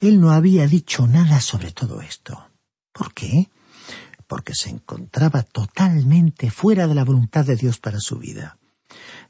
Él 0.00 0.18
no 0.18 0.32
había 0.32 0.66
dicho 0.66 1.06
nada 1.06 1.40
sobre 1.42 1.72
todo 1.72 2.00
esto. 2.00 2.48
¿Por 2.90 3.12
qué? 3.12 3.50
Porque 4.26 4.54
se 4.54 4.70
encontraba 4.70 5.42
totalmente 5.42 6.50
fuera 6.50 6.86
de 6.86 6.94
la 6.94 7.04
voluntad 7.04 7.44
de 7.44 7.56
Dios 7.56 7.78
para 7.78 8.00
su 8.00 8.18
vida. 8.18 8.58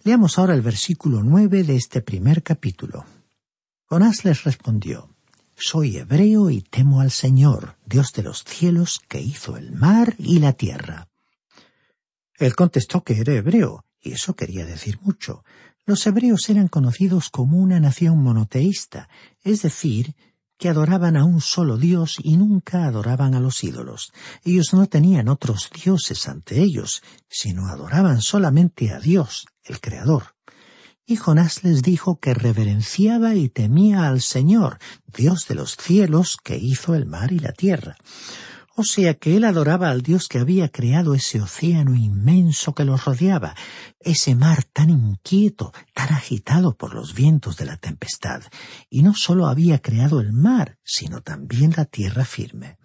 Leamos 0.05 0.39
ahora 0.39 0.55
el 0.55 0.63
versículo 0.63 1.23
nueve 1.25 1.65
de 1.65 1.75
este 1.75 2.01
primer 2.01 2.45
capítulo. 2.45 3.05
Jonás 3.87 4.25
les 4.25 4.45
respondió, 4.45 5.11
Soy 5.57 5.97
hebreo 5.97 6.51
y 6.51 6.63
temo 6.63 7.01
al 7.01 7.11
Señor, 7.11 7.77
Dios 7.85 8.13
de 8.13 8.23
los 8.23 8.45
cielos, 8.45 9.01
que 9.09 9.21
hizo 9.21 9.57
el 9.57 9.73
mar 9.73 10.15
y 10.19 10.39
la 10.39 10.53
tierra. 10.53 11.09
Él 12.39 12.55
contestó 12.55 13.03
que 13.03 13.21
era 13.21 13.35
hebreo, 13.35 13.85
y 14.01 14.13
eso 14.13 14.35
quería 14.35 14.65
decir 14.65 14.99
mucho. 15.03 15.45
Los 15.85 16.07
hebreos 16.07 16.49
eran 16.49 16.69
conocidos 16.69 17.29
como 17.29 17.59
una 17.59 17.81
nación 17.81 18.23
monoteísta, 18.23 19.09
es 19.43 19.63
decir, 19.63 20.15
que 20.61 20.69
adoraban 20.69 21.17
a 21.17 21.25
un 21.25 21.41
solo 21.41 21.79
Dios 21.79 22.19
y 22.23 22.37
nunca 22.37 22.85
adoraban 22.85 23.35
a 23.35 23.41
los 23.41 23.65
ídolos. 23.65 24.13
Ellos 24.45 24.75
no 24.75 24.87
tenían 24.87 25.29
otros 25.29 25.71
dioses 25.75 26.29
ante 26.29 26.61
ellos, 26.61 27.03
sino 27.29 27.69
adoraban 27.69 28.21
solamente 28.21 28.93
a 28.93 29.01
Dios, 29.01 29.47
el 29.65 29.81
Creador. 29.81 30.35
Y 31.07 31.17
Jonás 31.17 31.65
les 31.65 31.83
dijo 31.83 32.21
que 32.21 32.35
reverenciaba 32.35 33.35
y 33.35 33.49
temía 33.49 34.07
al 34.07 34.21
Señor, 34.21 34.79
Dios 35.07 35.49
de 35.49 35.55
los 35.55 35.77
cielos, 35.77 36.37
que 36.45 36.59
hizo 36.59 36.95
el 36.95 37.07
mar 37.07 37.33
y 37.33 37.39
la 37.39 37.53
tierra. 37.53 37.97
O 38.81 38.83
sea 38.83 39.13
que 39.13 39.37
él 39.37 39.45
adoraba 39.45 39.91
al 39.91 40.01
Dios 40.01 40.27
que 40.27 40.39
había 40.39 40.71
creado 40.71 41.13
ese 41.13 41.39
océano 41.39 41.95
inmenso 41.95 42.75
que 42.75 42.87
los 42.87 43.05
rodeaba, 43.05 43.55
ese 44.01 44.35
mar 44.35 44.65
tan 44.65 44.89
inquieto, 44.89 45.71
tan 45.93 46.15
agitado 46.15 46.79
por 46.79 46.95
los 46.95 47.13
vientos 47.13 47.59
de 47.59 47.67
la 47.67 47.77
tempestad, 47.77 48.41
y 48.89 49.03
no 49.03 49.13
sólo 49.15 49.49
había 49.49 49.81
creado 49.81 50.19
el 50.19 50.33
mar, 50.33 50.79
sino 50.83 51.21
también 51.21 51.75
la 51.77 51.85
tierra 51.85 52.25
firme. 52.25 52.79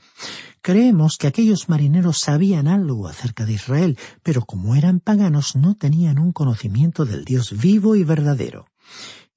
Creemos 0.61 1.15
que 1.15 1.27
aquellos 1.27 1.69
marineros 1.69 2.19
sabían 2.19 2.67
algo 2.67 3.07
acerca 3.07 3.45
de 3.45 3.53
Israel, 3.53 3.97
pero 4.21 4.41
como 4.41 4.75
eran 4.75 4.99
paganos 4.99 5.55
no 5.55 5.75
tenían 5.75 6.19
un 6.19 6.33
conocimiento 6.33 7.05
del 7.05 7.23
Dios 7.23 7.57
vivo 7.57 7.95
y 7.95 8.03
verdadero. 8.03 8.67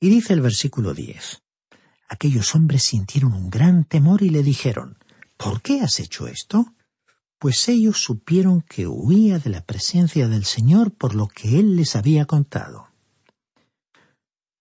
Y 0.00 0.08
dice 0.08 0.32
el 0.32 0.40
versículo 0.40 0.92
diez 0.92 1.40
Aquellos 2.08 2.56
hombres 2.56 2.82
sintieron 2.82 3.32
un 3.32 3.48
gran 3.48 3.84
temor 3.84 4.22
y 4.22 4.30
le 4.30 4.42
dijeron 4.42 4.98
¿Por 5.38 5.62
qué 5.62 5.80
has 5.80 6.00
hecho 6.00 6.26
esto? 6.26 6.74
Pues 7.38 7.68
ellos 7.68 8.02
supieron 8.02 8.60
que 8.60 8.88
huía 8.88 9.38
de 9.38 9.50
la 9.50 9.64
presencia 9.64 10.26
del 10.26 10.44
Señor 10.44 10.90
por 10.90 11.14
lo 11.14 11.28
que 11.28 11.60
él 11.60 11.76
les 11.76 11.94
había 11.94 12.26
contado. 12.26 12.88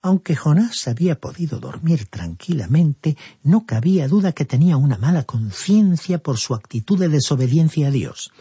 Aunque 0.04 0.36
Jonás 0.36 0.88
había 0.88 1.20
podido 1.20 1.60
dormir 1.60 2.06
tranquilamente, 2.06 3.18
no 3.42 3.66
cabía 3.66 4.08
duda 4.08 4.34
que 4.34 4.46
tenía 4.46 4.78
una 4.78 4.98
mala 4.98 5.24
conciencia 5.24 6.20
por 6.20 6.38
su 6.38 6.54
actitud 6.54 7.00
de 7.00 7.10
desobediencia 7.10 7.88
a 7.88 7.92
Dios. 7.92 8.32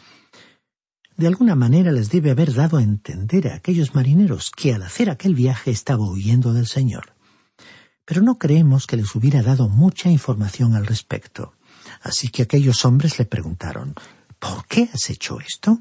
De 1.17 1.27
alguna 1.27 1.55
manera 1.55 1.91
les 1.91 2.11
debe 2.11 2.31
haber 2.31 2.53
dado 2.53 2.77
a 2.77 2.83
entender 2.83 3.49
a 3.49 3.55
aquellos 3.55 3.95
marineros 3.95 4.51
que 4.51 4.75
al 4.75 4.83
hacer 4.83 5.09
aquel 5.09 5.35
viaje 5.35 5.71
estaba 5.71 6.05
huyendo 6.05 6.53
del 6.53 6.67
Señor. 6.67 7.15
Pero 8.05 8.21
no 8.21 8.37
creemos 8.39 8.87
que 8.87 8.99
les 8.99 9.15
hubiera 9.17 9.43
dado 9.43 9.71
mucha 9.71 10.11
información 10.11 10.75
al 10.75 10.87
respecto. 10.87 11.56
Así 12.03 12.29
que 12.29 12.43
aquellos 12.43 12.85
hombres 12.85 13.19
le 13.19 13.25
preguntaron 13.25 13.95
¿Por 14.39 14.67
qué 14.67 14.89
has 14.93 15.11
hecho 15.11 15.41
esto? 15.41 15.81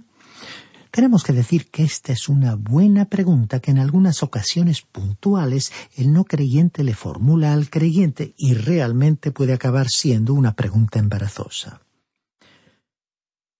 Tenemos 0.91 1.23
que 1.23 1.34
decir 1.34 1.69
que 1.69 1.84
esta 1.84 2.13
es 2.13 2.30
una 2.30 2.56
buena 2.56 3.06
pregunta 3.06 3.60
que 3.60 3.71
en 3.71 3.80
algunas 3.80 4.23
ocasiones 4.23 4.82
puntuales 4.82 5.73
el 5.97 6.13
no 6.13 6.23
creyente 6.23 6.86
le 6.86 6.93
formula 6.93 7.51
al 7.51 7.69
creyente 7.69 8.34
y 8.38 8.54
realmente 8.54 9.32
puede 9.32 9.51
acabar 9.51 9.89
siendo 9.89 10.34
una 10.34 10.54
pregunta 10.54 10.99
embarazosa. 10.99 11.82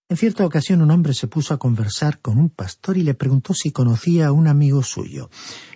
En 0.08 0.16
cierta 0.16 0.46
ocasión 0.46 0.82
un 0.82 0.92
hombre 0.92 1.14
se 1.14 1.28
puso 1.28 1.54
a 1.54 1.60
conversar 1.60 2.20
con 2.20 2.38
un 2.38 2.50
pastor 2.50 2.98
y 2.98 3.04
le 3.04 3.16
preguntó 3.16 3.54
si 3.54 3.72
conocía 3.72 4.28
a 4.28 4.32
un 4.32 4.48
amigo 4.48 4.82
suyo, 4.82 5.30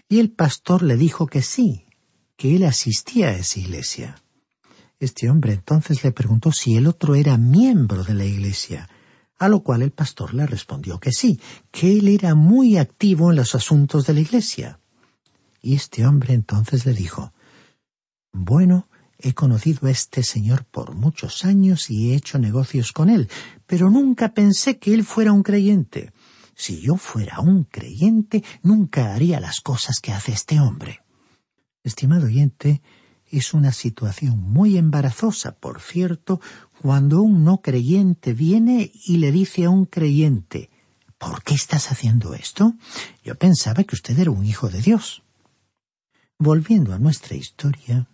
y 0.08 0.20
el 0.20 0.32
pastor 0.32 0.82
le 0.82 0.96
dijo 0.96 1.28
que 1.28 1.42
sí, 1.42 1.88
que 2.38 2.56
él 2.56 2.64
asistía 2.64 3.30
a 3.30 3.34
esa 3.34 3.60
iglesia. 3.60 4.16
Este 5.00 5.30
hombre 5.30 5.54
entonces 5.54 6.04
le 6.04 6.12
preguntó 6.12 6.52
si 6.52 6.76
el 6.76 6.86
otro 6.86 7.16
era 7.16 7.38
miembro 7.38 8.04
de 8.04 8.14
la 8.14 8.26
iglesia, 8.26 8.90
a 9.38 9.48
lo 9.48 9.62
cual 9.64 9.82
el 9.82 9.92
pastor 9.92 10.34
le 10.34 10.46
respondió 10.46 11.00
que 11.00 11.14
sí, 11.14 11.40
que 11.72 11.98
él 11.98 12.10
era 12.10 12.36
muy 12.36 12.78
activo 12.78 13.30
en 13.32 13.38
los 13.38 13.56
asuntos 13.56 14.06
de 14.06 14.14
la 14.14 14.20
iglesia. 14.20 14.80
Y 15.62 15.76
este 15.76 16.06
hombre 16.06 16.34
entonces 16.34 16.86
le 16.86 16.94
dijo 16.94 17.32
Bueno, 18.34 18.90
he 19.18 19.34
conocido 19.34 19.88
a 19.88 19.92
este 19.92 20.22
señor 20.22 20.66
por 20.66 20.96
muchos 20.96 21.46
años 21.46 21.90
y 21.90 22.12
he 22.12 22.16
hecho 22.16 22.38
negocios 22.38 22.92
con 22.92 23.10
él, 23.10 23.30
pero 23.66 23.90
nunca 23.90 24.34
pensé 24.34 24.80
que 24.80 24.94
él 24.94 25.06
fuera 25.06 25.32
un 25.32 25.44
creyente. 25.44 26.12
Si 26.56 26.82
yo 26.82 26.98
fuera 26.98 27.40
un 27.40 27.64
creyente, 27.64 28.44
nunca 28.64 29.14
haría 29.14 29.40
las 29.40 29.62
cosas 29.62 30.02
que 30.02 30.12
hace 30.12 30.34
este 30.34 30.60
hombre. 30.60 31.00
Estimado 31.84 32.26
oyente, 32.26 32.82
es 33.32 33.54
una 33.54 33.72
situación 33.72 34.40
muy 34.40 34.78
embarazosa, 34.78 35.54
por 35.54 35.82
cierto, 35.82 36.42
cuando 36.82 37.22
un 37.22 37.44
no 37.44 37.62
creyente 37.62 38.34
viene 38.34 38.92
y 39.06 39.18
le 39.18 39.32
dice 39.32 39.66
a 39.66 39.70
un 39.70 39.86
creyente 39.86 40.70
¿Por 41.20 41.44
qué 41.44 41.54
estás 41.54 41.92
haciendo 41.92 42.34
esto? 42.34 42.74
Yo 43.26 43.36
pensaba 43.36 43.84
que 43.84 43.96
usted 43.96 44.18
era 44.18 44.32
un 44.32 44.46
hijo 44.46 44.70
de 44.70 44.82
Dios. 44.82 45.22
Volviendo 46.40 46.94
a 46.94 46.98
nuestra 46.98 47.36
historia, 47.36 48.08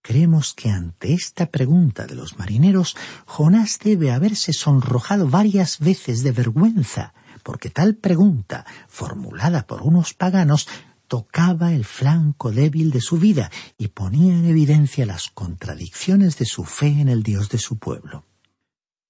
creemos 0.00 0.54
que 0.54 0.70
ante 0.70 1.12
esta 1.12 1.46
pregunta 1.46 2.06
de 2.06 2.14
los 2.14 2.38
marineros, 2.38 2.96
Jonás 3.26 3.80
debe 3.82 4.12
haberse 4.12 4.52
sonrojado 4.52 5.26
varias 5.28 5.80
veces 5.80 6.22
de 6.22 6.30
vergüenza, 6.30 7.14
porque 7.42 7.68
tal 7.68 7.96
pregunta, 7.96 8.64
formulada 8.86 9.66
por 9.66 9.82
unos 9.82 10.14
paganos, 10.14 10.68
tocaba 11.12 11.74
el 11.74 11.84
flanco 11.84 12.52
débil 12.52 12.90
de 12.90 13.02
su 13.02 13.18
vida 13.18 13.50
y 13.76 13.88
ponía 13.88 14.32
en 14.32 14.46
evidencia 14.46 15.04
las 15.04 15.28
contradicciones 15.28 16.38
de 16.38 16.46
su 16.46 16.64
fe 16.64 16.86
en 16.86 17.10
el 17.10 17.22
Dios 17.22 17.50
de 17.50 17.58
su 17.58 17.76
pueblo. 17.76 18.24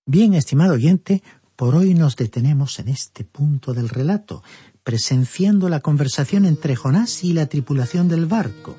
Bien, 0.04 0.34
estimado 0.34 0.74
oyente, 0.74 1.22
por 1.54 1.76
hoy 1.76 1.94
nos 1.94 2.16
detenemos 2.16 2.80
en 2.80 2.88
este 2.88 3.22
punto 3.22 3.72
del 3.72 3.88
relato, 3.88 4.42
presenciando 4.82 5.68
la 5.68 5.78
conversación 5.78 6.44
entre 6.44 6.74
Jonás 6.74 7.22
y 7.22 7.34
la 7.34 7.46
tripulación 7.46 8.08
del 8.08 8.26
barco, 8.26 8.76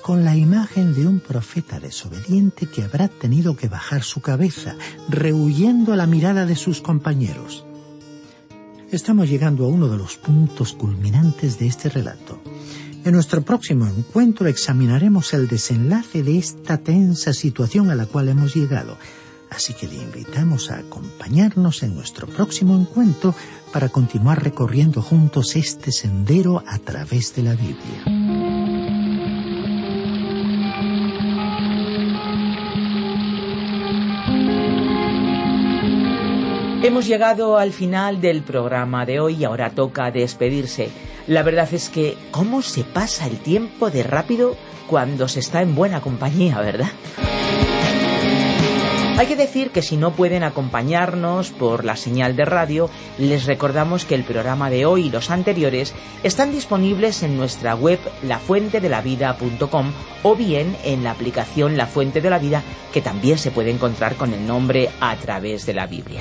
con 0.00 0.24
la 0.24 0.36
imagen 0.36 0.94
de 0.94 1.04
un 1.04 1.18
profeta 1.18 1.80
desobediente 1.80 2.66
que 2.66 2.84
habrá 2.84 3.08
tenido 3.08 3.56
que 3.56 3.66
bajar 3.66 4.04
su 4.04 4.20
cabeza, 4.20 4.76
rehuyendo 5.08 5.96
la 5.96 6.06
mirada 6.06 6.46
de 6.46 6.54
sus 6.54 6.80
compañeros. 6.80 7.65
Estamos 8.92 9.28
llegando 9.28 9.64
a 9.64 9.68
uno 9.68 9.88
de 9.88 9.98
los 9.98 10.16
puntos 10.16 10.72
culminantes 10.72 11.58
de 11.58 11.66
este 11.66 11.88
relato. 11.88 12.40
En 13.04 13.14
nuestro 13.14 13.42
próximo 13.42 13.84
encuentro 13.86 14.46
examinaremos 14.46 15.34
el 15.34 15.48
desenlace 15.48 16.22
de 16.22 16.38
esta 16.38 16.78
tensa 16.78 17.32
situación 17.32 17.90
a 17.90 17.96
la 17.96 18.06
cual 18.06 18.28
hemos 18.28 18.54
llegado. 18.54 18.96
Así 19.50 19.74
que 19.74 19.88
le 19.88 19.96
invitamos 19.96 20.70
a 20.70 20.78
acompañarnos 20.78 21.82
en 21.82 21.94
nuestro 21.96 22.28
próximo 22.28 22.76
encuentro 22.76 23.34
para 23.72 23.88
continuar 23.88 24.42
recorriendo 24.44 25.02
juntos 25.02 25.56
este 25.56 25.90
sendero 25.90 26.62
a 26.66 26.78
través 26.78 27.34
de 27.34 27.42
la 27.42 27.54
Biblia. 27.54 28.15
Hemos 36.86 37.08
llegado 37.08 37.58
al 37.58 37.72
final 37.72 38.20
del 38.20 38.42
programa 38.42 39.04
de 39.04 39.18
hoy 39.18 39.34
y 39.34 39.44
ahora 39.44 39.70
toca 39.70 40.12
despedirse. 40.12 40.88
La 41.26 41.42
verdad 41.42 41.68
es 41.72 41.88
que, 41.88 42.16
¿cómo 42.30 42.62
se 42.62 42.84
pasa 42.84 43.26
el 43.26 43.38
tiempo 43.38 43.90
de 43.90 44.04
rápido 44.04 44.56
cuando 44.86 45.26
se 45.26 45.40
está 45.40 45.62
en 45.62 45.74
buena 45.74 46.00
compañía, 46.00 46.60
verdad? 46.60 46.86
Hay 49.18 49.26
que 49.28 49.36
decir 49.36 49.70
que 49.70 49.80
si 49.80 49.96
no 49.96 50.12
pueden 50.12 50.42
acompañarnos 50.42 51.50
por 51.50 51.86
la 51.86 51.96
señal 51.96 52.36
de 52.36 52.44
radio, 52.44 52.90
les 53.16 53.46
recordamos 53.46 54.04
que 54.04 54.14
el 54.14 54.24
programa 54.24 54.68
de 54.68 54.84
hoy 54.84 55.06
y 55.06 55.10
los 55.10 55.30
anteriores 55.30 55.94
están 56.22 56.52
disponibles 56.52 57.22
en 57.22 57.38
nuestra 57.38 57.74
web 57.74 57.98
lafuentedelavida.com 58.22 59.92
o 60.22 60.36
bien 60.36 60.76
en 60.84 61.02
la 61.02 61.12
aplicación 61.12 61.78
La 61.78 61.86
Fuente 61.86 62.20
de 62.20 62.28
la 62.28 62.38
Vida 62.38 62.62
que 62.92 63.00
también 63.00 63.38
se 63.38 63.50
puede 63.50 63.70
encontrar 63.70 64.16
con 64.16 64.34
el 64.34 64.46
nombre 64.46 64.90
a 65.00 65.16
través 65.16 65.64
de 65.64 65.72
la 65.72 65.86
Biblia. 65.86 66.20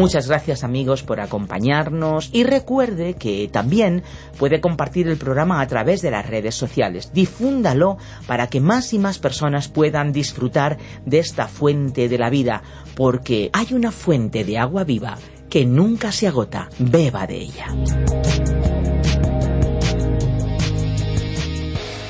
Muchas 0.00 0.28
gracias 0.28 0.64
amigos 0.64 1.02
por 1.02 1.20
acompañarnos 1.20 2.30
y 2.32 2.44
recuerde 2.44 3.16
que 3.16 3.50
también 3.52 4.02
puede 4.38 4.58
compartir 4.58 5.06
el 5.08 5.18
programa 5.18 5.60
a 5.60 5.66
través 5.66 6.00
de 6.00 6.10
las 6.10 6.26
redes 6.26 6.54
sociales. 6.54 7.12
Difúndalo 7.12 7.98
para 8.26 8.46
que 8.46 8.62
más 8.62 8.94
y 8.94 8.98
más 8.98 9.18
personas 9.18 9.68
puedan 9.68 10.10
disfrutar 10.10 10.78
de 11.04 11.18
esta 11.18 11.48
fuente 11.48 12.08
de 12.08 12.16
la 12.16 12.30
vida, 12.30 12.62
porque 12.94 13.50
hay 13.52 13.74
una 13.74 13.92
fuente 13.92 14.42
de 14.42 14.56
agua 14.56 14.84
viva 14.84 15.18
que 15.50 15.66
nunca 15.66 16.12
se 16.12 16.26
agota. 16.26 16.70
Beba 16.78 17.26
de 17.26 17.36
ella. 17.36 17.66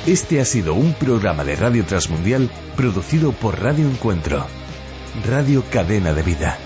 Este 0.07 0.41
ha 0.41 0.45
sido 0.45 0.75
un 0.75 0.95
programa 0.95 1.43
de 1.43 1.57
Radio 1.57 1.85
Transmundial 1.85 2.51
producido 2.77 3.33
por 3.33 3.61
Radio 3.61 3.91
Encuentro, 3.91 4.47
Radio 5.27 5.65
Cadena 5.73 6.13
de 6.13 6.23
Vida 6.23 6.57